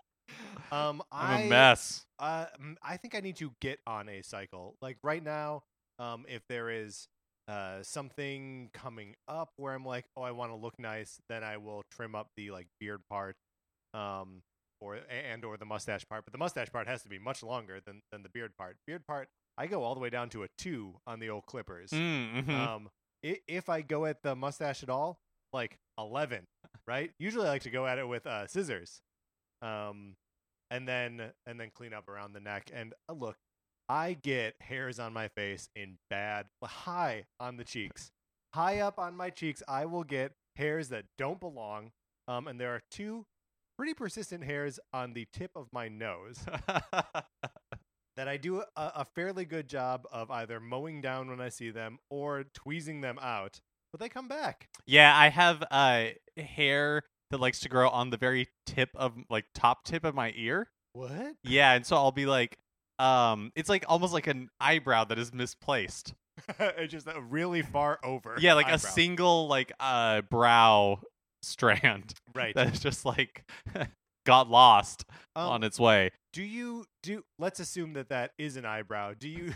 [0.72, 2.04] um, I'm a mess.
[2.20, 2.46] Uh,
[2.84, 4.76] I think I need to get on a cycle.
[4.80, 5.64] Like right now,
[6.02, 7.08] um, if there is
[7.48, 11.58] uh something coming up where I'm like, oh, I want to look nice, then I
[11.58, 13.36] will trim up the like beard part,
[13.94, 14.42] um,
[14.80, 16.24] or and or the mustache part.
[16.26, 18.78] But the mustache part has to be much longer than than the beard part.
[18.88, 21.92] Beard part, I go all the way down to a two on the old clippers.
[21.92, 22.50] Mm, mhm.
[22.50, 22.90] Um,
[23.26, 25.20] i- if I go at the mustache at all,
[25.54, 26.46] like eleven,
[26.88, 27.12] right?
[27.20, 29.02] Usually, I like to go at it with uh, scissors,
[29.62, 30.16] um,
[30.70, 32.70] and then and then clean up around the neck.
[32.74, 33.38] And uh, look,
[33.92, 38.10] I get hairs on my face in bad, high on the cheeks,
[38.54, 39.62] high up on my cheeks.
[39.68, 41.92] I will get hairs that don't belong.
[42.26, 43.26] Um, and there are two
[43.78, 46.40] pretty persistent hairs on the tip of my nose
[48.16, 51.70] that I do a, a fairly good job of either mowing down when I see
[51.70, 53.60] them or tweezing them out,
[53.92, 54.70] but they come back.
[54.88, 56.06] yeah, I have uh
[56.38, 57.02] hair
[57.32, 60.70] that likes to grow on the very tip of like top tip of my ear.
[60.94, 61.36] What?
[61.44, 62.58] Yeah, and so I'll be like,
[63.02, 66.14] um, it's like almost like an eyebrow that is misplaced.
[66.60, 68.36] it's just really far over.
[68.40, 71.00] Yeah, like a single like uh brow
[71.42, 72.54] strand right.
[72.56, 73.44] that is just like
[74.26, 76.12] got lost Um, on its way.
[76.34, 77.24] do you do?
[77.40, 79.14] Let's assume that that is an eyebrow.
[79.18, 79.54] Do you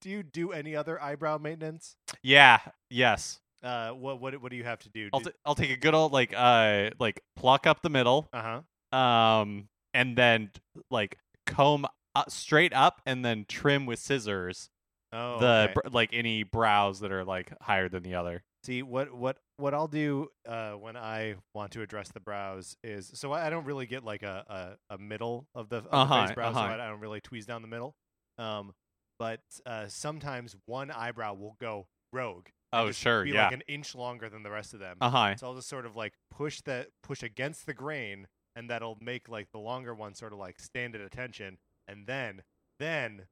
[0.00, 1.94] do you do any other eyebrow maintenance?
[2.22, 2.58] Yeah,
[2.90, 3.40] yes.
[3.62, 5.08] Uh, what what what do you have to do?
[5.12, 8.62] I'll t- I'll take a good old like uh like pluck up the middle, uh
[8.92, 8.98] huh.
[8.98, 10.50] um, and then
[10.90, 11.86] like comb
[12.26, 14.70] uh, straight up and then trim with scissors
[15.12, 15.72] Oh, the okay.
[15.74, 18.44] br- like any brows that are like higher than the other.
[18.62, 23.10] See what what what I'll do uh, when I want to address the brows is
[23.14, 25.96] so I, I don't really get like a, a, a middle of the, of the
[25.96, 26.60] Uh-huh, face brow, uh-huh.
[26.60, 27.96] I, I don't really tweeze down the middle.
[28.38, 28.72] Um,
[29.18, 32.46] but uh, sometimes one eyebrow will go rogue.
[32.72, 33.46] Oh, sure, be yeah.
[33.46, 34.96] like an inch longer than the rest of them.
[35.00, 35.36] Uh huh.
[35.36, 39.28] So I'll just sort of like push that push against the grain and that'll make
[39.28, 41.58] like the longer one sort of like stand at attention,
[41.90, 42.42] and then
[42.78, 43.22] then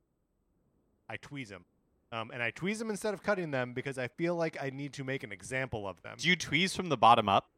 [1.08, 1.64] I tweeze them.
[2.10, 4.94] Um, and I tweeze them instead of cutting them because I feel like I need
[4.94, 6.16] to make an example of them.
[6.18, 7.48] Do you tweeze from the bottom up?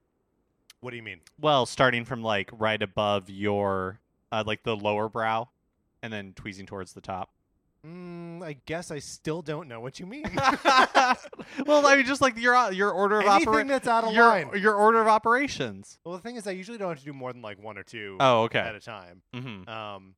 [0.81, 1.21] What do you mean?
[1.41, 4.01] Well, starting from like right above your
[4.33, 5.49] uh, like the lower brow,
[6.03, 7.31] and then tweezing towards the top.
[7.87, 10.25] Mm, I guess I still don't know what you mean.
[11.67, 14.27] well, I mean, just like your uh, your order of Anything that's out of your,
[14.27, 14.51] line.
[14.57, 15.99] Your order of operations.
[16.05, 17.83] Well, the thing is, I usually don't have to do more than like one or
[17.83, 18.77] two Oh, at okay.
[18.77, 19.23] a time.
[19.33, 20.15] hmm Um,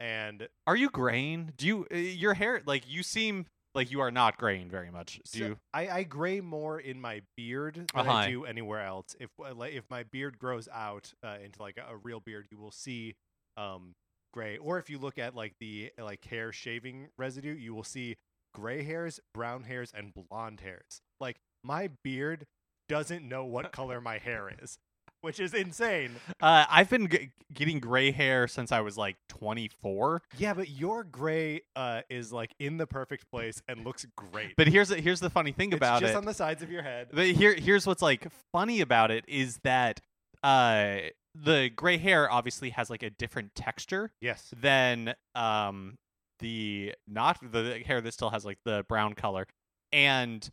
[0.00, 1.52] and Are you graying?
[1.56, 5.20] Do you uh, your hair like you seem like you are not graying very much?
[5.32, 5.58] Do so you?
[5.72, 8.10] I, I gray more in my beard than Uh-huh.
[8.10, 9.14] I do anywhere else.
[9.20, 12.46] If uh, like if my beard grows out uh, into like a, a real beard,
[12.50, 13.14] you will see
[13.56, 13.92] um
[14.32, 14.56] gray.
[14.58, 18.16] Or if you look at like the like hair shaving residue, you will see
[18.54, 21.00] gray hairs, brown hairs, and blonde hairs.
[21.20, 22.46] Like my beard
[22.88, 24.78] doesn't know what color my hair is,
[25.22, 26.12] which is insane.
[26.40, 30.22] Uh, I've been g- getting gray hair since I was like 24.
[30.38, 34.56] Yeah, but your gray uh, is like in the perfect place and looks great.
[34.56, 36.06] But here's the, here's the funny thing it's about just it.
[36.14, 37.08] Just on the sides of your head.
[37.12, 40.00] The, here here's what's like funny about it is that
[40.42, 40.96] uh
[41.34, 44.52] the gray hair obviously has like a different texture Yes.
[44.58, 45.96] than um
[46.40, 49.46] the not the hair that still has like the brown color
[49.92, 50.48] and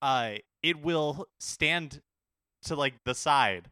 [0.00, 2.00] uh it will stand
[2.64, 3.68] to like the side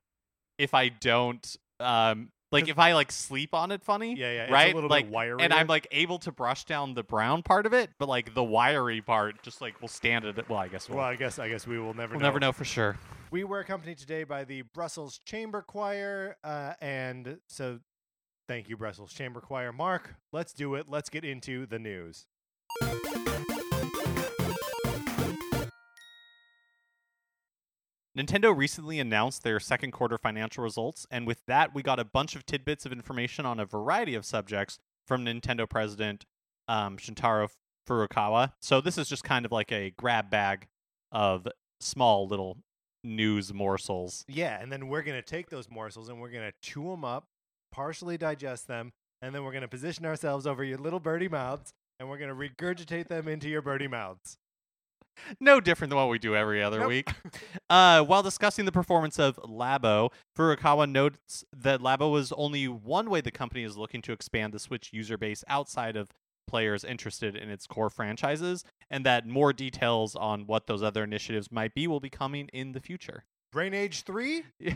[0.62, 4.42] if I don't um like if I like sleep on it funny Yeah, yeah.
[4.44, 5.38] It's right a little like bit wiry.
[5.40, 8.44] and I'm like able to brush down the brown part of it but like the
[8.44, 11.38] wiry part just like will stand at it well I guess we'll, well, I guess
[11.38, 12.27] I guess we will never we'll know.
[12.27, 12.96] never know for sure
[13.31, 17.81] We were accompanied today by the Brussels Chamber Choir, uh, and so
[18.46, 19.72] thank you, Brussels Chamber Choir.
[19.72, 20.85] Mark, let's do it.
[20.87, 22.27] Let's get into the news.
[28.16, 32.37] Nintendo recently announced their second quarter financial results, and with that, we got a bunch
[32.37, 36.27] of tidbits of information on a variety of subjects from Nintendo president
[36.68, 37.48] um, Shuntaro
[37.88, 38.53] Furukawa.
[38.61, 40.68] So, this is just kind of like a grab bag
[41.11, 41.48] of
[41.81, 42.59] small little
[43.03, 44.27] news morsels.
[44.29, 47.29] Yeah, and then we're gonna take those morsels and we're gonna chew them up,
[47.72, 52.11] partially digest them, and then we're gonna position ourselves over your little birdie mouths, and
[52.11, 54.37] we're gonna regurgitate them into your birdie mouths.
[55.40, 56.88] No different than what we do every other Nope.
[56.88, 57.11] week.
[57.70, 63.22] Uh, while discussing the performance of Labo, Furukawa notes that Labo was only one way
[63.22, 66.11] the company is looking to expand the Switch user base outside of
[66.46, 71.50] players interested in its core franchises, and that more details on what those other initiatives
[71.50, 73.24] might be will be coming in the future.
[73.52, 74.42] Brain Age Three.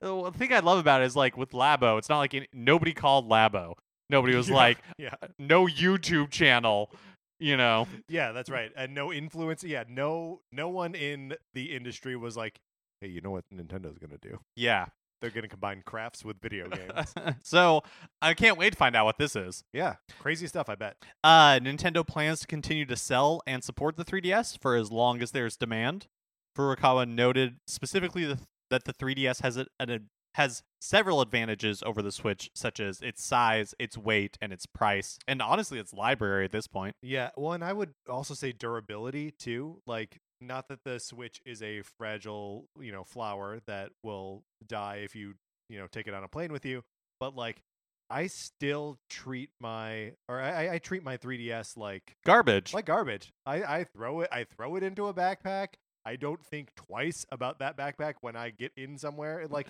[0.00, 2.94] The thing I love about it is like with Labo, it's not like any- nobody
[2.94, 3.74] called Labo.
[4.08, 6.90] Nobody was Yeah, like, yeah, no YouTube channel,
[7.38, 7.86] you know.
[8.08, 8.70] yeah, that's right.
[8.76, 9.64] And no influence.
[9.64, 12.60] Yeah, no, no one in the industry was like,
[13.00, 14.38] hey, you know what Nintendo's gonna do?
[14.56, 14.86] Yeah.
[15.20, 17.14] They're gonna combine crafts with video games.
[17.42, 17.82] so
[18.20, 19.64] I can't wait to find out what this is.
[19.72, 20.68] yeah, crazy stuff.
[20.68, 20.96] I bet.
[21.22, 25.30] Uh, Nintendo plans to continue to sell and support the 3DS for as long as
[25.30, 26.08] there's demand.
[26.56, 28.38] Furukawa noted specifically the,
[28.70, 33.24] that the 3DS has a, an, has several advantages over the Switch, such as its
[33.24, 36.96] size, its weight, and its price, and honestly, its library at this point.
[37.02, 39.80] Yeah, well, and I would also say durability too.
[39.86, 45.14] Like, not that the Switch is a fragile, you know, flower that will die if
[45.14, 45.34] you,
[45.68, 46.82] you know, take it on a plane with you,
[47.20, 47.62] but like,
[48.10, 52.74] I still treat my, or I, I- treat my 3DS like Garbage.
[52.74, 53.32] like garbage.
[53.46, 55.68] I, I throw it, I throw it into a backpack.
[56.04, 59.46] I don't think twice about that backpack when I get in somewhere.
[59.48, 59.68] Like,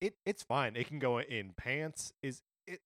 [0.00, 0.76] it, it's fine.
[0.76, 2.12] It can go in pants.
[2.22, 2.80] Is it?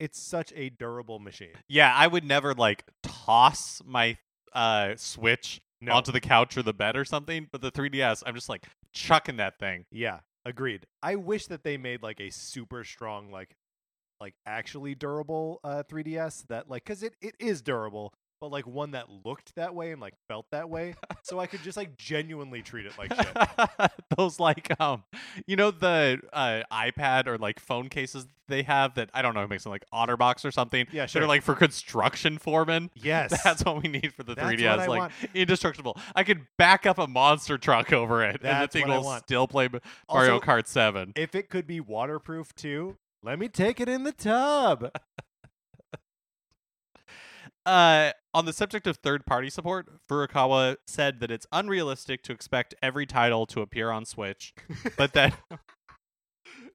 [0.00, 1.52] It's such a durable machine.
[1.68, 4.16] yeah, I would never like toss my
[4.52, 5.94] uh Switch No.
[5.94, 9.36] onto the couch or the bed or something, but the 3DS, I'm just like chucking
[9.36, 9.84] that thing.
[9.90, 10.86] Yeah, agreed.
[11.02, 13.54] I wish that they made like a super strong, like,
[14.20, 18.90] like actually durable uh 3DS that like, cause it, it is durable, but like one
[18.90, 22.60] that looked that way and like felt that way, so I could just like genuinely
[22.60, 23.90] treat it like shit.
[24.18, 25.04] Those like um
[25.46, 29.42] you know the uh iPad or like phone cases they have that I don't know,
[29.44, 30.88] it makes them like Otterbox or something.
[30.90, 31.22] Yeah, That sure.
[31.22, 32.90] are like for construction foremen.
[33.02, 34.66] Yes, That's what we need for the That's 3DS.
[34.80, 35.12] I like want.
[35.34, 35.96] indestructible.
[36.16, 39.68] I could back up a monster truck over it, and the thing will still play
[40.12, 41.12] Mario Also- Kart 7.
[41.14, 42.96] if it could be waterproof too.
[43.22, 44.90] Let me take it in the tub.
[47.64, 53.06] Uh, on the subject of third-party support, Furukawa said that it's unrealistic to expect every
[53.06, 54.54] title to appear on Switch,
[54.96, 55.38] but that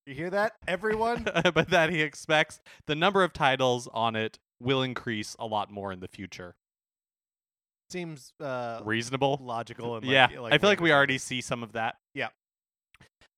[0.05, 1.27] You hear that, everyone?
[1.53, 5.91] but that he expects the number of titles on it will increase a lot more
[5.91, 6.55] in the future.
[7.89, 9.39] Seems uh, Reasonable.
[9.41, 11.95] logical and like, yeah, like I feel like we already see some of that.
[12.13, 12.29] Yeah.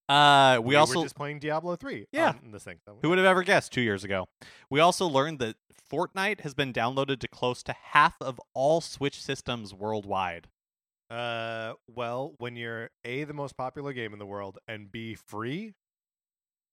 [0.08, 2.08] Uh, we, were also just playing Diablo three.
[2.12, 2.34] Yeah.
[2.44, 2.78] on this thing.
[3.02, 4.28] Who would have ever guessed two years ago?
[4.70, 5.56] We also learned that
[5.92, 10.48] Fortnite has been downloaded to close to half of all Switch systems worldwide.
[11.10, 15.74] Uh, well, when you're a the most popular game in the world and b free,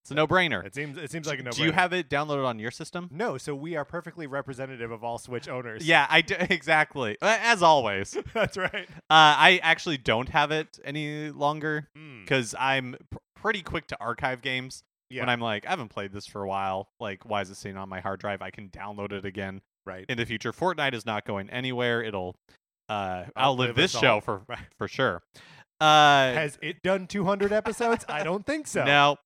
[0.03, 0.63] It's a no-brainer.
[0.67, 1.51] it seems it seems like a no.
[1.51, 1.55] Brainer.
[1.57, 3.09] Do you have it downloaded on your system?
[3.11, 5.87] No, so we are perfectly representative of all Switch owners.
[5.87, 7.17] Yeah, I do, exactly.
[7.23, 8.87] Uh, As always, uh, that's right.
[9.09, 14.43] I actually don't have it any longer Mm, because I'm pr- pretty quick to archive
[14.43, 14.83] games.
[15.11, 16.89] Yeah, When I'm like, I haven't played this for a while.
[17.01, 18.43] Like, why is it sitting on my hard drive?
[18.43, 20.05] I can download it again right.
[20.09, 20.53] in the future.
[20.53, 22.03] Fortnite is not going anywhere.
[22.03, 22.37] It'll
[22.89, 24.21] uh, Outlive this show all.
[24.21, 24.43] for
[24.79, 25.23] for sure.
[25.81, 28.05] Uh, Has it done 200 episodes?
[28.09, 28.85] I don't think so.
[28.85, 29.17] No.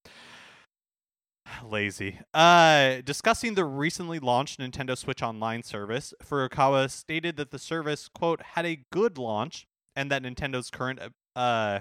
[1.64, 2.18] Lazy.
[2.34, 8.42] Uh, discussing the recently launched Nintendo Switch Online service, Furukawa stated that the service, quote,
[8.42, 11.00] had a good launch and that Nintendo's current,
[11.36, 11.80] uh,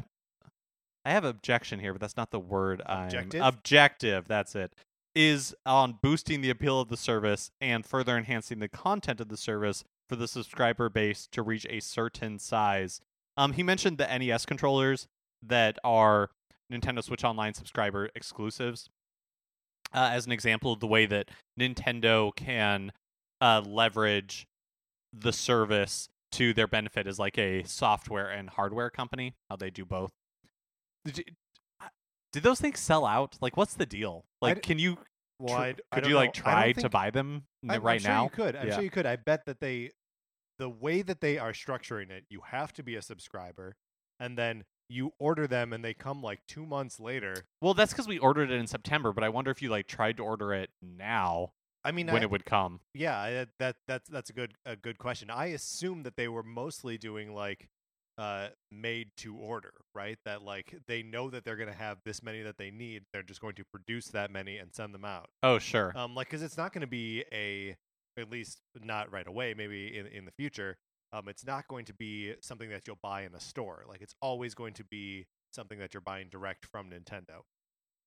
[1.05, 2.81] I have objection here, but that's not the word.
[2.85, 3.41] I'm- Objective?
[3.43, 4.73] Objective, that's it.
[5.15, 9.37] Is on boosting the appeal of the service and further enhancing the content of the
[9.37, 13.01] service for the subscriber base to reach a certain size.
[13.35, 15.07] Um, he mentioned the NES controllers
[15.41, 16.29] that are
[16.71, 18.89] Nintendo Switch Online subscriber exclusives.
[19.91, 22.91] Uh, as an example of the way that Nintendo can
[23.41, 24.45] uh, leverage
[25.11, 29.85] the service to their benefit as like a software and hardware company, how they do
[29.85, 30.11] both.
[31.05, 31.23] Did, you-
[32.33, 33.37] did those things sell out?
[33.41, 34.25] Like, what's the deal?
[34.41, 34.97] Like, d- can you
[35.39, 36.51] Well, tr- I, I could you like know.
[36.51, 38.23] I don't try to buy them I'm, right I'm sure now?
[38.25, 38.55] you could.
[38.55, 38.75] I'm Yeah.
[38.75, 39.05] sure you could.
[39.05, 39.91] I bet that they,
[40.59, 43.75] the way that they are structuring it, you have to be a subscriber,
[44.19, 47.45] and then you order them, and they come like two months later.
[47.61, 50.17] Well, that's because we ordered it in September, but I wonder if you like tried
[50.17, 51.53] to order it now
[51.85, 52.81] I mean, when I, it would come.
[52.93, 55.29] yeah, that that's that's a good a good question.
[55.31, 57.69] I assume that they were mostly doing like
[58.19, 60.17] uh made to order, right?
[60.25, 63.03] That like they know that they're going to have this many that they need.
[63.13, 65.29] They're just going to produce that many and send them out.
[65.41, 65.93] Oh, sure.
[65.95, 67.75] um like because it's not going to be a
[68.17, 70.75] at least not right away maybe in in the future
[71.13, 74.13] um it's not going to be something that you'll buy in a store like it's
[74.21, 77.39] always going to be something that you're buying direct from nintendo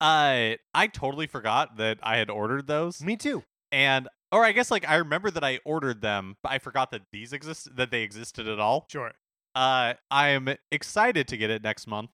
[0.00, 4.70] Uh, I totally forgot that I had ordered those, me too and or I guess
[4.70, 8.02] like I remember that I ordered them, but I forgot that these exist that they
[8.02, 8.86] existed at all.
[8.90, 9.12] sure
[9.54, 12.10] Uh, I am excited to get it next month.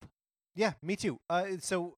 [0.57, 1.97] yeah me too uh so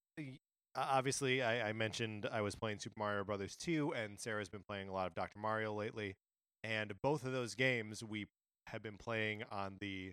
[0.76, 4.88] obviously I, I mentioned i was playing super mario brothers 2 and sarah's been playing
[4.88, 6.16] a lot of dr mario lately
[6.62, 8.26] and both of those games we
[8.66, 10.12] have been playing on the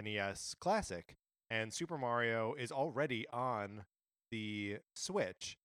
[0.00, 1.16] nes classic
[1.50, 3.84] and super mario is already on
[4.30, 5.58] the switch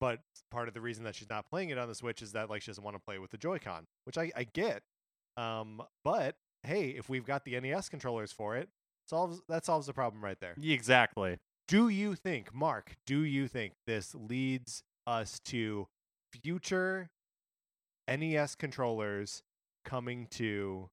[0.00, 0.20] but
[0.50, 2.62] part of the reason that she's not playing it on the switch is that like
[2.62, 4.82] she doesn't want to play with the joy-con which i, I get
[5.36, 8.68] um but hey if we've got the nes controllers for it
[9.06, 11.38] solves that solves the problem right there Exactly.
[11.68, 15.86] do you think mark do you think this leads us to
[16.32, 17.10] future
[18.08, 19.42] nes controllers
[19.84, 20.88] coming to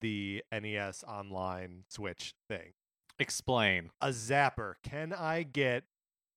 [0.00, 2.72] the nes online switch thing
[3.18, 3.90] Explain.
[4.00, 5.84] a zapper can i get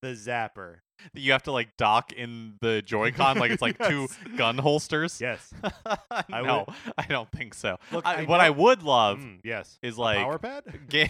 [0.02, 0.78] the zapper
[1.14, 4.08] That you have to like dock in the Joy-Con like it's like two
[4.38, 5.20] gun holsters.
[5.22, 5.52] yes
[6.12, 6.66] I no,
[6.98, 7.78] I don't think so.
[7.92, 11.10] Look, I, I what I would love Mm, yes is A like power pad Ga-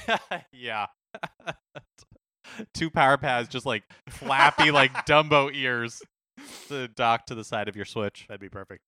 [0.52, 0.88] yeah.
[2.74, 6.02] Two power pads, just like flappy, like Dumbo ears
[6.68, 8.26] to dock to the side of your Switch.
[8.28, 8.82] that'd be perfect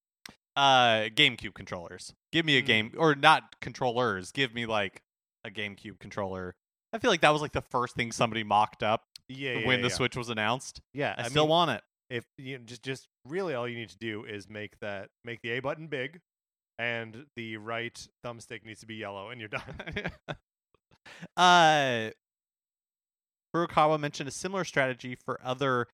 [0.56, 2.14] Uh, GameCube controllers.
[2.32, 2.66] Give me a Mm.
[2.66, 4.32] game, or not controllers.
[4.32, 5.02] Give me like
[5.46, 6.56] a GameCube controller.
[6.94, 9.80] I feel like that was like the first thing somebody mocked up yeah, yeah when
[9.80, 9.96] yeah, the yeah.
[9.96, 10.82] Switch was announced.
[10.94, 11.82] yeah I, I still mean, want it.
[12.10, 15.42] if you know, just just really all you need to do is make that make
[15.42, 16.20] the A button big
[16.80, 19.62] and the right thumbstick needs to be yellow and you're done.
[21.38, 22.10] uh,
[23.56, 25.88] Furukawa mentioned a similar strategy for other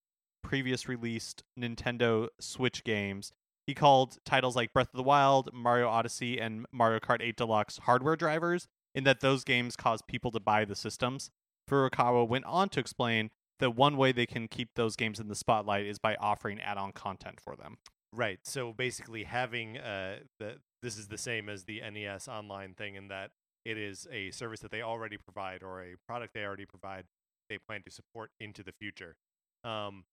[0.43, 3.34] previous released Nintendo Switch games.
[3.65, 7.80] He called titles like Breath of the Wild, Mario Odyssey, and Mario Kart 8 Deluxe
[7.80, 11.30] hardware drivers, in that those games cause people to buy the systems.
[11.70, 15.36] Furukawa went on to explain that one way they can keep those games in the
[15.36, 17.78] spotlight is by offering add-on content for them.
[18.13, 18.40] right.
[18.44, 23.08] So basically having uh the this is the same as the NES online thing in
[23.08, 23.32] that
[23.65, 27.06] it is a service that they already provide or a product they already provide
[27.50, 29.15] they plan to support into the future.
[29.63, 30.04] Um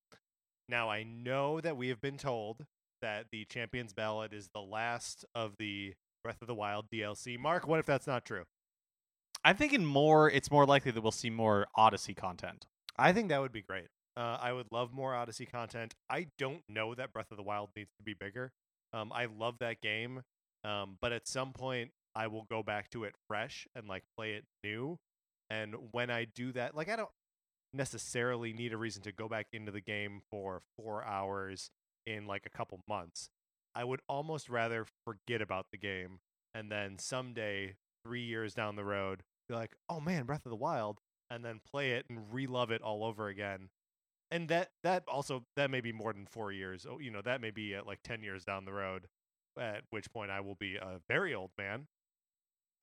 [0.67, 2.65] now I know that we have been told
[3.01, 5.93] that the Champions Ballad is the last of the
[6.23, 7.37] Breath of the Wild DLC.
[7.37, 8.45] Mark, what if that's not true?
[9.45, 10.29] I'm thinking more.
[10.29, 12.65] It's more likely that we'll see more Odyssey content.
[12.97, 13.87] I think that would be great.
[14.17, 15.93] Uh, I would love more Odyssey content.
[16.09, 18.51] I don't know that Breath of the Wild needs to be bigger.
[18.91, 20.23] Um, I love that game,
[20.63, 24.33] um, but at some point I will go back to it fresh and like play
[24.33, 24.97] it new.
[25.49, 27.11] And when I do that, like I don't,
[27.75, 31.69] necessarily need a reason to go back into the game for four hours
[32.07, 33.29] in like a couple months.
[33.75, 36.19] I would almost rather forget about the game
[36.53, 37.75] and then someday,
[38.05, 41.59] three years down the road, be like, oh man, Breath of the Wild, and then
[41.69, 43.69] play it and re-love it all over again.
[44.31, 46.85] And that that also that may be more than four years.
[46.89, 49.07] Oh, you know, that may be at like ten years down the road,
[49.59, 51.87] at which point I will be a very old man.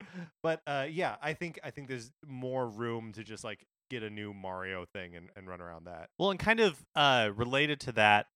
[0.41, 4.09] But uh, yeah, I think I think there's more room to just like get a
[4.09, 6.09] new Mario thing and, and run around that.
[6.17, 8.27] Well, and kind of uh, related to that,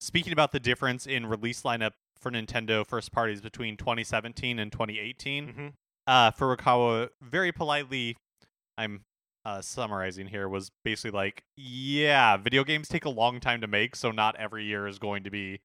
[0.00, 5.46] speaking about the difference in release lineup for Nintendo first parties between 2017 and 2018,
[5.46, 5.66] Mm-hmm.
[6.06, 8.16] Uh, Furukawa very politely,
[8.78, 9.02] I'm
[9.44, 13.96] uh, summarizing here, was basically like, yeah, video games take a long time to make,
[13.96, 15.60] so not every year is going to be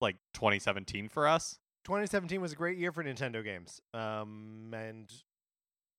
[0.00, 1.58] like 2017 for us.
[1.84, 3.80] 2017 was a great year for Nintendo games.
[3.94, 5.10] Um, and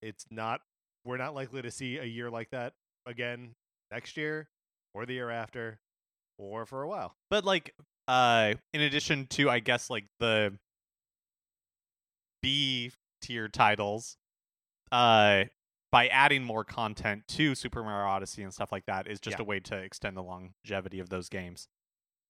[0.02, 0.60] it's not
[1.04, 2.74] we're not likely to see a year like that
[3.06, 3.54] again
[3.90, 4.48] next year
[4.94, 5.80] or the year after
[6.38, 7.14] or for a while.
[7.30, 7.74] But like,
[8.08, 10.54] uh, in addition to, I guess, like the
[12.42, 14.16] B tier titles,
[14.92, 15.44] uh,
[15.92, 19.42] by adding more content to Super Mario Odyssey and stuff like that is just Yeah.
[19.42, 21.68] a way to extend the longevity of those games.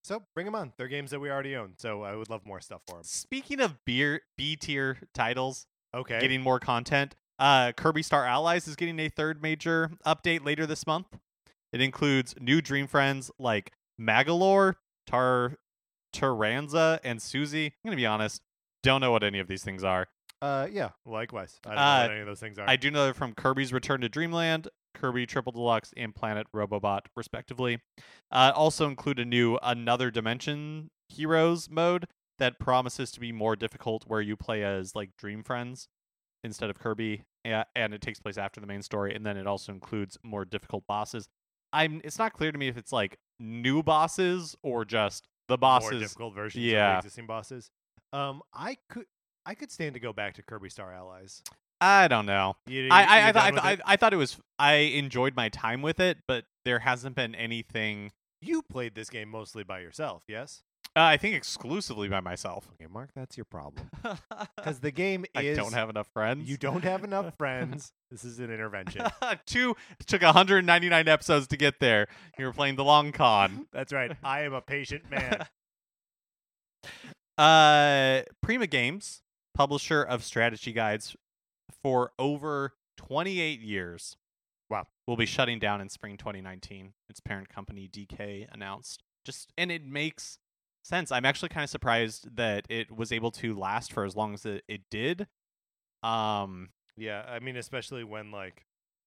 [0.03, 0.73] So bring them on.
[0.79, 1.75] They're games that we already own.
[1.77, 3.05] So I would love more stuff for them.
[3.05, 6.21] Speaking of beer B tier titles, Okay.
[6.21, 7.17] getting more content.
[7.39, 11.19] Uh, Kirby Star Allies is getting a third major update later this month.
[11.73, 14.77] It includes new Dream Friends like Magolor,
[15.07, 15.59] Tar,
[16.15, 17.67] Taranza, and Susie.
[17.67, 18.43] I'm gonna be honest,
[18.83, 20.09] don't know what any of these things are.
[20.43, 20.91] Uh, yeah.
[21.07, 21.59] Likewise.
[21.65, 22.69] I don't know Uh, what any of those things are.
[22.69, 27.01] I do know they're from Kirby's Return to Dreamland, Kirby Triple Deluxe, and Planet Robobot,
[27.17, 27.81] respectively.
[28.31, 32.07] Uh, also include a new Another Dimension Heroes mode
[32.39, 35.89] that promises to be more difficult, where you play as like Dream Friends
[36.43, 39.15] instead of Kirby, a- and it takes place after the main story.
[39.15, 41.29] And then it also includes more difficult bosses.
[41.73, 42.01] I'm.
[42.03, 45.85] It's not clear to me if it's like new bosses or just the bosses.
[45.85, 46.09] more bosses.
[46.09, 46.97] difficult versions yeah.
[46.99, 47.71] of the existing bosses.
[48.13, 49.05] Um, I could
[49.47, 51.43] I could stand to go back to Kirby Star Allies.
[51.81, 52.57] I don't know.
[52.67, 55.49] You, I you- I I, I, th- I I thought it was I enjoyed my
[55.49, 58.13] time with it, but there hasn't been anything.
[58.43, 60.63] you played this game mostly by yourself, yes?
[60.97, 62.69] Uh, I think exclusively by myself.
[62.75, 63.89] Okay, Mark, that's your problem.
[64.57, 66.51] Because the game I don't have enough friends.
[66.51, 67.93] you don't have enough friends.
[68.11, 69.07] this is an intervention.
[69.47, 72.09] Two it took 199 episodes to get there.
[72.39, 73.67] You were playing the long con.
[73.73, 74.15] That's right.
[74.25, 75.47] I am a patient man.
[77.39, 79.23] Uh, Prima Games,
[79.61, 81.15] publisher of strategy guides
[81.83, 84.17] for over 28 years.
[84.71, 84.87] Wow.
[85.07, 86.95] Will be shutting down in spring 2019.
[87.11, 89.03] Its parent company DK announced.
[89.27, 90.39] Just and it makes
[90.83, 91.13] sense.
[91.13, 94.47] I'm actually kind of surprised that it was able to last for as long as
[94.47, 95.27] it, it did.
[96.03, 98.65] Um, yeah, I mean, especially when like,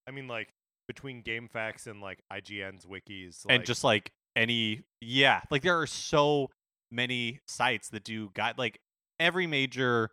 [0.08, 0.50] I mean, like
[0.88, 6.52] between GameFAQs and like IGN's wikis, and just like any yeah like there are so
[6.92, 8.80] many sites that do guide like
[9.20, 10.12] every major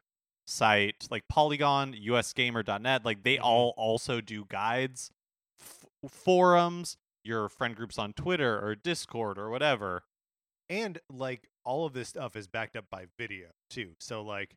[0.50, 3.42] site like polygon usgamer.net like they Mhm.
[3.44, 5.10] all also do guides
[5.60, 10.04] f- forums your friend groups on twitter or discord or whatever
[10.68, 13.94] and like all of this stuff is backed up by video too.
[13.98, 14.56] So like,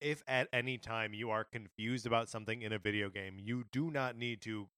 [0.00, 3.90] if at any time you are confused about something in a video game, you do
[3.90, 4.68] not need to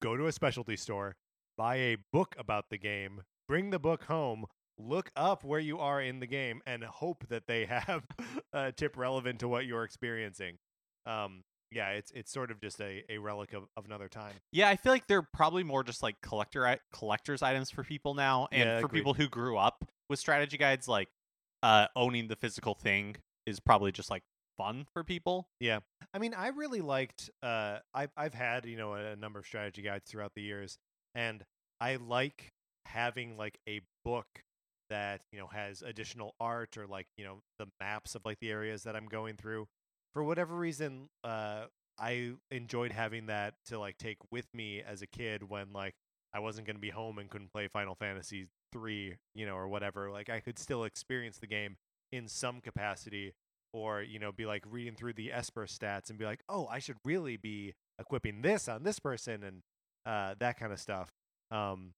[0.00, 1.16] go to a specialty store,
[1.56, 4.46] buy a book about the game, bring the book home,
[4.78, 8.04] look up where you are in the game, and hope that they have
[8.52, 10.56] a tip relevant to what you're experiencing.
[11.06, 14.32] Um, yeah, it's it's sort of just a, a relic of, of another time.
[14.52, 18.14] yeah i feel like they're probably more just like collector i- collectors items for people
[18.14, 19.00] now and Yeah, for agreed.
[19.00, 21.08] people who grew up with strategy guides like
[21.64, 23.16] uh owning the physical thing
[23.46, 24.22] is probably just like
[24.56, 25.80] fun for people Yeah,
[26.12, 27.28] I mean, I really liked.
[27.42, 30.78] Uh, I've I've had you know a, number of strategy guides throughout the years,
[31.16, 31.44] and
[31.80, 32.52] I like
[32.86, 34.26] having like a book
[34.90, 38.50] that you know has additional art or like you know the maps of like the
[38.50, 39.66] areas that I'm going through.
[40.12, 41.64] For whatever reason, uh,
[41.98, 45.94] I enjoyed having that to like take with me as a kid when like
[46.32, 49.68] I wasn't going to be home and couldn't play Final Fantasy three, you know, or
[49.68, 50.10] whatever.
[50.10, 51.76] Like I could still experience the game
[52.12, 53.34] in some capacity
[53.74, 56.78] or you know be like reading through the esper stats and be like oh i
[56.78, 59.62] should really be equipping this on this person and
[60.06, 61.10] uh, that kind of stuff
[61.50, 61.92] um,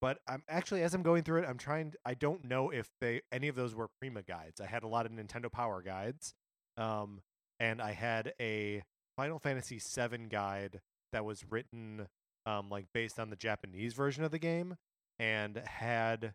[0.00, 3.20] but i'm actually as i'm going through it i'm trying i don't know if they
[3.32, 6.34] any of those were prima guides i had a lot of nintendo power guides
[6.76, 7.20] um,
[7.58, 8.82] and i had a
[9.16, 10.80] final fantasy VII guide
[11.12, 12.06] that was written
[12.46, 14.76] um, like based on the japanese version of the game
[15.18, 16.32] and had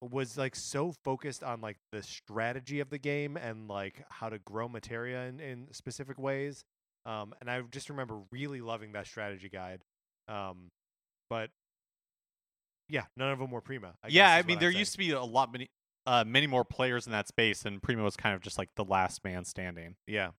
[0.00, 4.38] was like so focused on like the strategy of the game and like how to
[4.38, 6.64] grow materia in, in specific ways.
[7.04, 9.82] Um, and I just remember really loving that strategy guide.
[10.28, 10.68] Um,
[11.30, 11.50] but
[12.88, 13.94] Yeah, none of them were Prima.
[14.02, 15.70] I yeah, I mean there used to be a lot many
[16.06, 18.84] uh many more players in that space and Prima was kind of just like the
[18.84, 19.96] last man standing.
[20.06, 20.30] Yeah.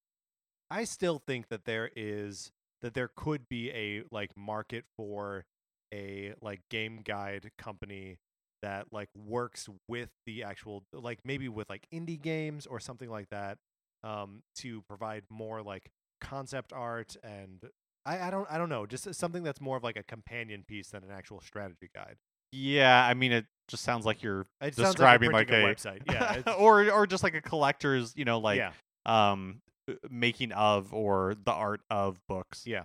[0.70, 5.46] I still think that there is that there could be a like market for
[5.94, 8.18] a like game guide company
[8.62, 13.30] that like works with the actual like maybe with like indie games or something like
[13.30, 13.58] that
[14.04, 17.70] um to provide more like concept art and
[18.06, 20.90] I, I don't I don't know just something that's more of like a companion piece
[20.90, 22.16] than an actual strategy guide.
[22.52, 26.02] Yeah, I mean it just sounds like you're It describing like, like a, a, website.
[26.12, 26.54] Yeah.
[26.58, 28.72] or or just like a collector's, you know, like yeah.
[29.06, 32.64] um uh, making of or the art of books.
[32.66, 32.84] Yeah.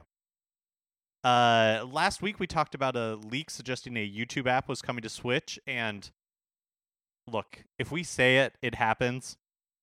[1.24, 5.08] Uh last week we talked about a leak suggesting a YouTube app was coming to
[5.08, 6.10] Switch and
[7.30, 9.36] look, if we say it, it happens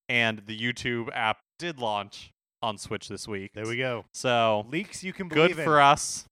[0.10, 3.54] and the YouTube app did launch on Switch this week.
[3.54, 4.04] There we go.
[4.14, 5.86] So, Leaks you can believe good believe for in.
[5.86, 6.26] us.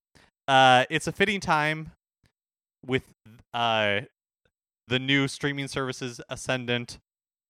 [0.49, 1.91] Uh it's a fitting time
[2.85, 3.03] with
[3.53, 4.01] uh
[4.87, 6.97] the new streaming services ascendant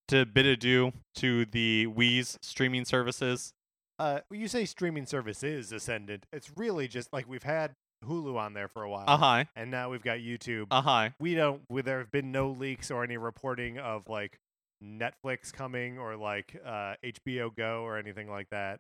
[0.08, 3.54] to bid adieu to the Wii's streaming services.
[4.00, 7.74] Uh, you say streaming service is ascendant, it's really just like we've had
[8.06, 9.44] Hulu on there for a while, Uh-huh.
[9.56, 10.68] and now we've got YouTube.
[10.72, 11.10] Uh-huh.
[11.20, 11.62] we don't.
[11.70, 14.38] We, there have been no leaks or any reporting of like
[14.84, 18.80] Netflix coming or like uh, HBO Go or anything like that.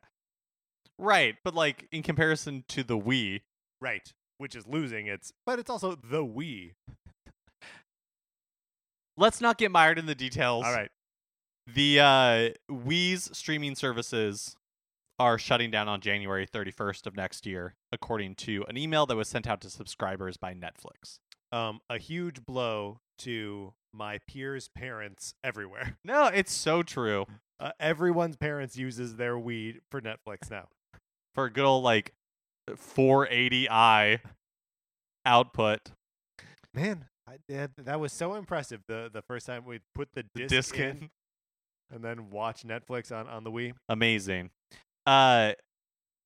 [1.00, 3.42] Right, but like in comparison to the Wii,
[3.82, 6.74] Right, which is losing its, but it's also the Wii.
[9.18, 10.66] let's not get mired in the details.
[10.66, 10.90] All right,
[11.74, 14.56] The uh Wii's streaming services
[15.20, 19.28] are shutting down on January 31st of next year, according to an email that was
[19.28, 21.18] sent out to subscribers by Netflix.
[21.52, 25.98] um, a huge blow to my peers' parents everywhere.
[26.06, 27.26] No, it's so true.
[27.60, 30.68] Uh, everyone's parents uses their Wii for Netflix now.
[31.34, 32.14] For a good old like
[32.72, 34.20] 480i
[35.26, 35.92] output.
[36.74, 38.82] Man, I, that, that was so impressive.
[38.88, 41.10] The the first time we put the The disc, disc in, in.
[41.92, 43.74] and then watch Netflix on on the Wii.
[43.90, 44.52] Amazing.
[45.06, 45.54] Uh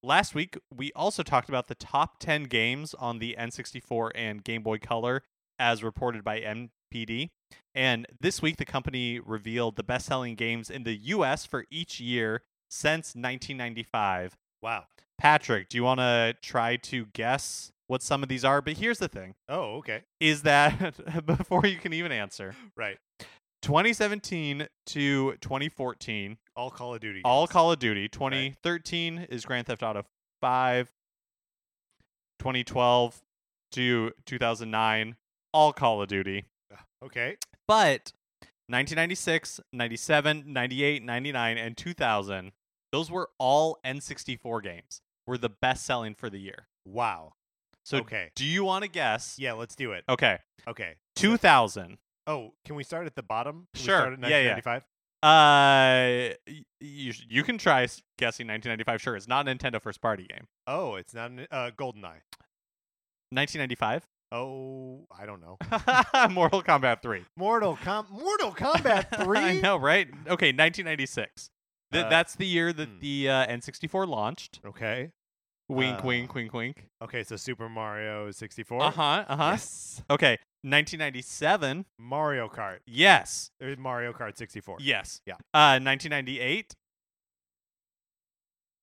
[0.04, 4.64] last week we also talked about the top 10 games on the N64 and Game
[4.64, 5.24] Boy Color
[5.60, 7.30] as reported by NPD.
[7.76, 12.42] And this week the company revealed the best-selling games in the US for each year
[12.70, 14.36] since 1995.
[14.62, 14.86] Wow.
[15.22, 18.60] Patrick, do you want to try to guess what some of these are?
[18.60, 19.36] But here's the thing.
[19.48, 20.02] Oh, okay.
[20.20, 22.56] Is that before you can even answer.
[22.76, 22.98] Right.
[23.62, 27.22] 2017 to 2014 All Call of Duty.
[27.24, 27.46] all.
[27.46, 28.10] Call of Duty.
[28.10, 30.06] 2013 is Grand Theft Auto
[30.42, 30.92] 5.
[32.40, 33.22] 2012
[33.74, 35.16] to 2009,
[35.54, 36.46] all Call of Duty.
[37.06, 37.38] Okay.
[37.68, 38.12] But
[38.70, 42.52] 1996, 97, 98, 99, and 2000,
[42.92, 45.02] those were all N64 games.
[45.28, 46.68] Were the best selling for the year.
[46.86, 47.34] Wow.
[47.84, 48.30] So okay.
[48.36, 49.38] do you want to guess?
[49.40, 50.04] Yeah, let's do it.
[50.10, 50.40] Okay.
[50.68, 50.96] Okay.
[51.16, 51.98] 2000.
[52.28, 53.68] Oh, can we start at the bottom?
[53.74, 53.96] Can Sure.
[53.96, 54.54] We start at Yeah, yeah.
[54.56, 54.84] 1995?
[55.24, 56.34] Uh,
[56.80, 57.82] you, you can try
[58.18, 59.02] guessing 1995.
[59.02, 60.48] Sure, it's not a Nintendo first party game.
[60.66, 62.22] Oh, it's not an, uh, GoldenEye.
[63.30, 64.08] 1995.
[64.32, 65.58] Oh, I don't know.
[66.32, 67.24] Mortal Kombat 3.
[67.36, 69.40] Mortal Com Mortal Kombat 3?
[69.40, 70.08] I know, right?
[70.08, 71.50] Okay, 1996.
[71.92, 73.00] Th- Uh, that's the year that hmm.
[73.00, 74.60] the uh, N64 launched.
[74.66, 75.12] Okay.
[75.70, 76.88] Wink, Uh, wink, wink, wink.
[77.02, 78.82] Okay, so Super Mario 64.
[78.84, 79.26] Uh huh.
[79.28, 79.50] Uh huh.
[79.52, 80.02] Yes.
[80.10, 81.86] Okay, 1997.
[81.98, 82.80] Mario Kart.
[82.86, 83.52] Yes.
[83.60, 84.78] There's Mario Kart 64.
[84.82, 85.22] Yes.
[85.26, 85.36] Yeah.
[85.54, 86.76] Uh, 1998.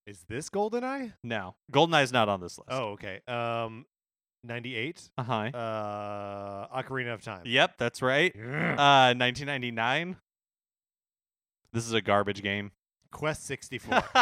[0.06, 1.12] Is this GoldenEye?
[1.22, 2.70] No, GoldenEye's not on this list.
[2.70, 3.20] Oh, okay.
[3.28, 3.84] Um,
[4.44, 5.10] 98.
[5.18, 5.32] Uh huh.
[5.34, 7.42] Uh, Ocarina of Time.
[7.44, 8.32] Yep, that's right.
[8.34, 8.72] Yeah.
[8.72, 10.16] Uh, 1999.
[11.74, 12.72] This is a garbage game.
[13.10, 14.02] Quest 64.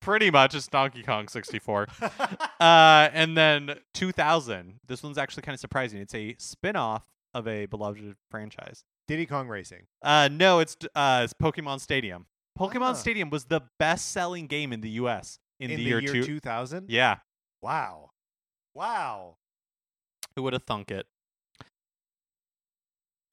[0.00, 1.86] Pretty much, it's Donkey Kong 64.
[2.60, 4.80] Uh, and then 2000.
[4.86, 5.98] This one's actually kind of surprising.
[5.98, 8.84] It's a spin-off of a beloved franchise.
[9.08, 9.86] Diddy Kong Racing.
[10.02, 12.26] Uh, no, it's uh, it's Pokemon Stadium.
[12.58, 12.92] Pokemon Ah.
[12.92, 15.38] Stadium was the best-selling game in the U.S.
[15.58, 16.22] in, In the, the year, year two.
[16.22, 16.90] 2000?
[16.90, 17.16] Yeah,
[17.62, 18.10] Wow.
[18.74, 19.38] Wow.
[20.36, 21.06] who would have thunk it?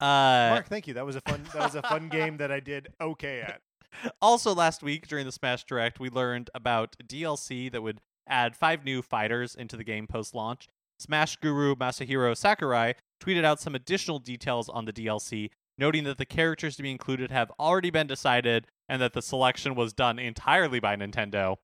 [0.00, 0.94] Uh, Mark, thank you.
[0.94, 3.60] That was a fun that was a fun game that I did okay at.
[4.22, 8.84] also, last week during the Smash Direct, we learned about DLC that would add five
[8.84, 10.68] new fighters into the game post launch.
[10.98, 16.26] Smash guru Masahiro Sakurai tweeted out some additional details on the DLC, noting that the
[16.26, 20.80] characters to be included have already been decided and that the selection was done entirely
[20.80, 21.56] by Nintendo,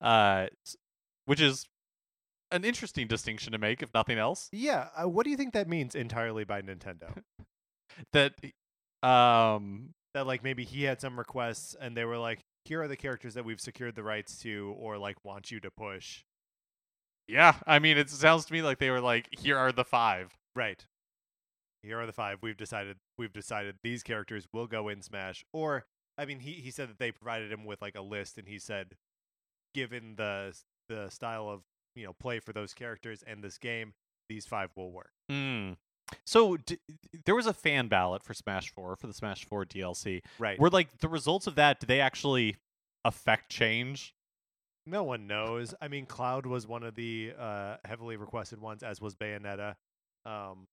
[0.00, 0.46] uh,
[1.26, 1.66] which is
[2.50, 4.48] an interesting distinction to make, if nothing else.
[4.52, 7.22] Yeah, uh, what do you think that means entirely by Nintendo?
[8.12, 8.34] That,
[9.02, 12.96] um, that like maybe he had some requests and they were like, here are the
[12.96, 16.24] characters that we've secured the rights to or like want you to push.
[17.26, 20.36] yeah, I mean, it sounds to me like they were like, here are the five.
[20.54, 20.84] Right.
[21.82, 22.38] Here are the five.
[22.42, 25.44] We've decided we've decided these characters will go in Smash.
[25.52, 25.86] Or
[26.18, 28.58] I mean he he said that they provided him with like a list and he
[28.58, 28.96] said
[29.74, 30.54] given the
[30.88, 31.62] the style of,
[31.94, 33.94] you know, play for those characters and this game,
[34.28, 35.12] these five will work.
[35.30, 35.72] Hmm.
[36.24, 36.78] So d-
[37.24, 40.22] there was a fan ballot for Smash 4 for the Smash 4 DLC.
[40.38, 40.58] Right.
[40.58, 41.80] Were like the results of that?
[41.80, 42.56] Did they actually
[43.04, 44.14] affect change?
[44.86, 45.74] No one knows.
[45.80, 49.74] I mean, Cloud was one of the uh, heavily requested ones, as was Bayonetta.
[50.26, 50.66] Um,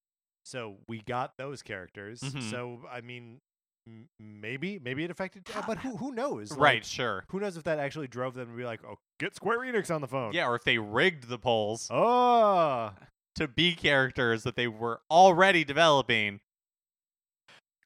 [0.46, 2.22] so we got those characters.
[2.22, 2.50] Mhm.
[2.50, 3.42] So I mean,
[3.88, 6.52] m- maybe maybe it affected, uh, but who who knows?
[6.52, 6.86] Like, right.
[6.86, 7.26] Sure.
[7.30, 10.00] Who knows if that actually drove them to be like, oh, get Square Enix on
[10.02, 10.34] the phone.
[10.34, 10.48] Yeah.
[10.48, 12.92] Or if they rigged the polls Oh,
[13.38, 16.40] to be characters that they were already developing.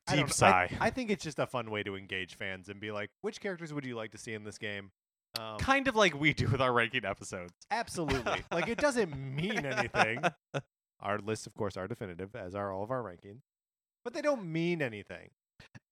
[0.08, 0.70] Deep don't- sigh.
[0.80, 3.40] I, I think it's just a fun way to engage fans and be like, which
[3.40, 4.92] characters would you like to see in this game?
[5.40, 7.54] Um, kind of like we do with our ranking episodes.
[7.70, 8.42] absolutely.
[8.52, 10.22] like it doesn't mean anything.
[11.00, 13.40] Our lists, of course, are definitive, as are all of our rankings,
[14.04, 15.30] but they don't mean anything.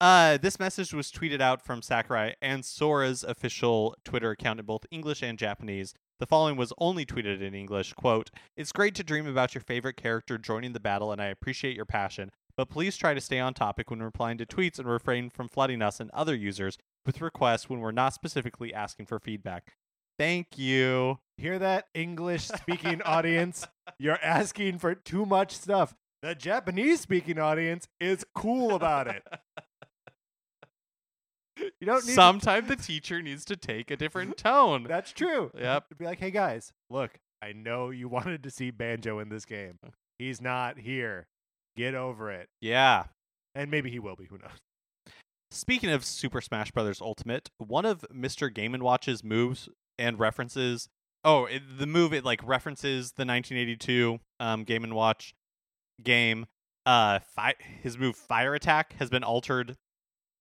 [0.02, 4.86] Uh, this message was tweeted out from Sakurai and Sora's official Twitter account in both
[4.92, 5.94] English and Japanese.
[6.20, 7.94] The following was only tweeted in English.
[7.94, 11.78] Quote, It's great to dream about your favorite character joining the battle, and I appreciate
[11.78, 15.30] your passion, but please try to stay on topic when replying to tweets and refrain
[15.30, 19.72] from flooding us and other users with requests when we're not specifically asking for feedback.
[20.18, 21.20] Thank you.
[21.38, 23.66] Hear that, English speaking audience?
[23.98, 25.96] You're asking for too much stuff.
[26.22, 29.24] The Japanese speaking audience is cool about it.
[31.80, 34.84] You don't need to- Sometimes the teacher needs to take a different tone.
[34.88, 35.52] That's true.
[35.58, 35.86] Yep.
[35.98, 39.80] Be like, hey guys, look, I know you wanted to see Banjo in this game.
[40.18, 41.28] He's not here.
[41.78, 42.50] Get over it.
[42.62, 43.06] Yeah.
[43.56, 44.26] And maybe he will be.
[44.26, 45.14] Who knows?
[45.52, 47.02] Speaking of Super Smash Bros.
[47.02, 48.54] Ultimate, one of Mr.
[48.54, 50.90] Game and Watch's moves and references.
[51.24, 55.34] Oh, it, the move it like references the 1982 um, Game and Watch
[56.04, 56.46] game.
[56.86, 59.76] Uh, fi- his move Fire Attack has been altered,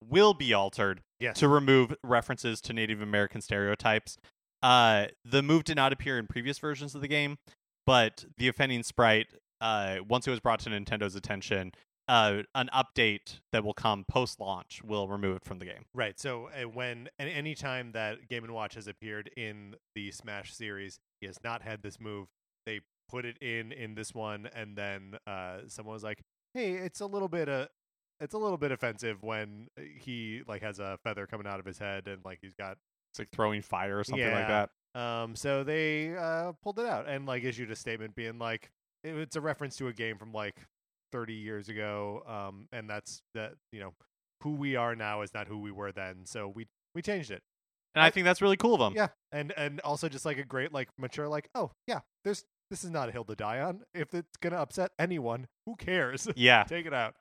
[0.06, 1.38] will be altered Yes.
[1.40, 4.16] to remove references to Native American stereotypes.
[4.62, 7.38] Uh, the move did not appear in previous versions of the game,
[7.86, 9.28] but the offending sprite,
[9.60, 11.72] uh, once it was brought to Nintendo's attention,
[12.08, 15.84] uh, an update that will come post launch will remove it from the game.
[15.92, 16.18] Right.
[16.18, 20.54] So uh, when and any time that Game and Watch has appeared in the Smash
[20.54, 22.28] series, he has not had this move.
[22.64, 22.80] They
[23.10, 26.22] put it in in this one, and then uh, someone was like,
[26.54, 27.66] "Hey, it's a little bit uh,
[28.20, 29.68] it's a little bit offensive when
[30.00, 32.76] he like has a feather coming out of his head and like he's got
[33.12, 34.48] It's like throwing fire or something like
[34.94, 35.00] that.
[35.00, 38.70] Um, so they uh, pulled it out and like issued a statement being like,
[39.04, 40.56] it- it's a reference to a game from like
[41.12, 42.22] 30 years ago.
[42.26, 43.92] Um, and that's that you know
[44.42, 46.24] who we are now is not who we were then.
[46.24, 47.42] So we we changed it.
[47.94, 48.94] And I I- think that's really cool of them.
[48.96, 52.84] Yeah, and and also just like a great like mature like, oh yeah, there's this
[52.84, 53.82] is not a hill to die on.
[53.94, 56.28] If it's gonna upset anyone, who cares?
[56.36, 56.64] Yeah.
[56.68, 57.14] Take it out.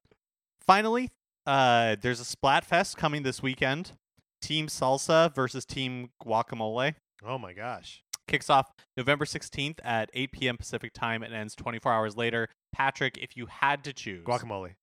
[0.67, 1.09] Finally,
[1.45, 3.93] uh, there's a Splatfest coming this weekend.
[4.41, 6.95] Team Salsa versus Team Guacamole.
[7.25, 8.03] Oh my gosh.
[8.27, 10.57] kicks off November 16th at 8 p.m.
[10.57, 12.49] Pacific time and ends 24 hours later.
[12.73, 14.75] Patrick, if you had to choose, Guacamole.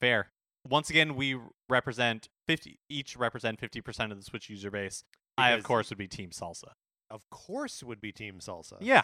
[0.00, 0.30] fair.
[0.68, 1.36] Once again, we
[1.68, 5.04] represent 50, each represent 50% of the Switch user base.
[5.36, 6.72] I, of course, would be Team Salsa.
[7.10, 8.76] Of course would be Team Salsa.
[8.80, 9.02] Yeah.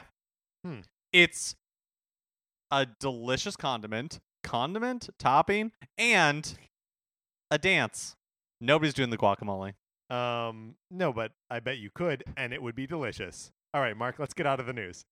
[0.64, 0.80] Hmm.
[1.12, 1.54] It's
[2.70, 4.18] a delicious condiment,
[4.48, 6.54] condiment, topping, and
[7.50, 8.16] a dance.
[8.62, 9.74] Nobody's doing the guacamole.
[10.08, 13.52] Um, no, but I bet you could, and it would be delicious.
[13.74, 15.04] All right, Mark, let's get out of the news.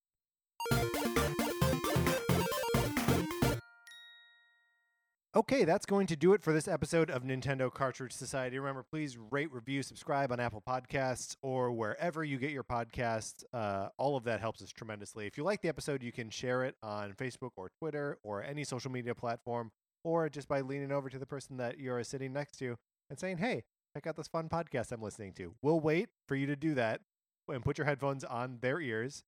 [5.36, 8.58] Okay, that's going to do it for this episode of Nintendo Cartridge Society.
[8.58, 13.44] Remember, please rate, review, subscribe on Apple Podcasts or wherever you get your podcasts.
[13.52, 15.26] Uh, all of that helps us tremendously.
[15.26, 18.64] If you like the episode, you can share it on Facebook or Twitter or any
[18.64, 19.72] social media platform,
[20.04, 22.78] or just by leaning over to the person that you're sitting next to
[23.10, 23.64] and saying, hey,
[23.94, 25.52] check out this fun podcast I'm listening to.
[25.60, 27.02] We'll wait for you to do that
[27.46, 29.22] and put your headphones on their ears,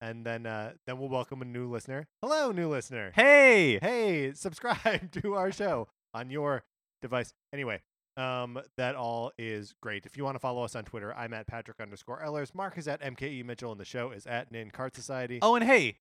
[0.00, 2.06] and then uh, then we'll welcome a new listener.
[2.22, 3.12] Hello, new listener.
[3.14, 3.78] Hey!
[3.80, 6.64] Hey, subscribe to our show on your
[7.02, 7.32] device.
[7.52, 7.80] Anyway,
[8.16, 10.06] um, that all is great.
[10.06, 12.54] If you want to follow us on Twitter, I'm at Patrick underscore Ellers.
[12.54, 15.38] Mark is at MKE Mitchell, and the show is at Nin Cart Society.
[15.42, 15.98] Oh, and hey,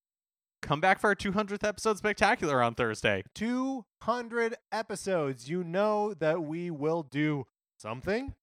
[0.62, 3.24] come back for our 200th episode spectacular on Thursday.
[3.36, 5.50] 200 episodes.
[5.50, 7.46] You know that we will do
[7.78, 8.34] something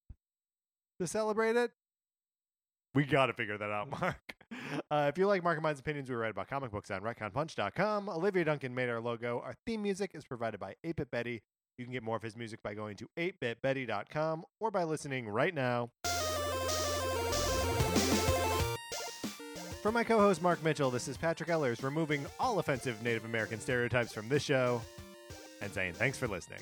[1.01, 1.73] to celebrate it.
[2.95, 4.36] We got to figure that out, Mark.
[4.91, 8.09] Uh, if you like Mark and Mine's opinions, we write about comic books on retconpunch.com.
[8.09, 9.41] Olivia Duncan made our logo.
[9.45, 11.43] Our theme music is provided by 8-Bit Betty.
[11.79, 15.55] You can get more of his music by going to 8bitbetty.com or by listening right
[15.55, 15.91] now.
[19.83, 23.61] For my co host Mark Mitchell, this is Patrick Ellers removing all offensive Native American
[23.61, 24.81] stereotypes from this show
[25.61, 26.61] and saying thanks for listening.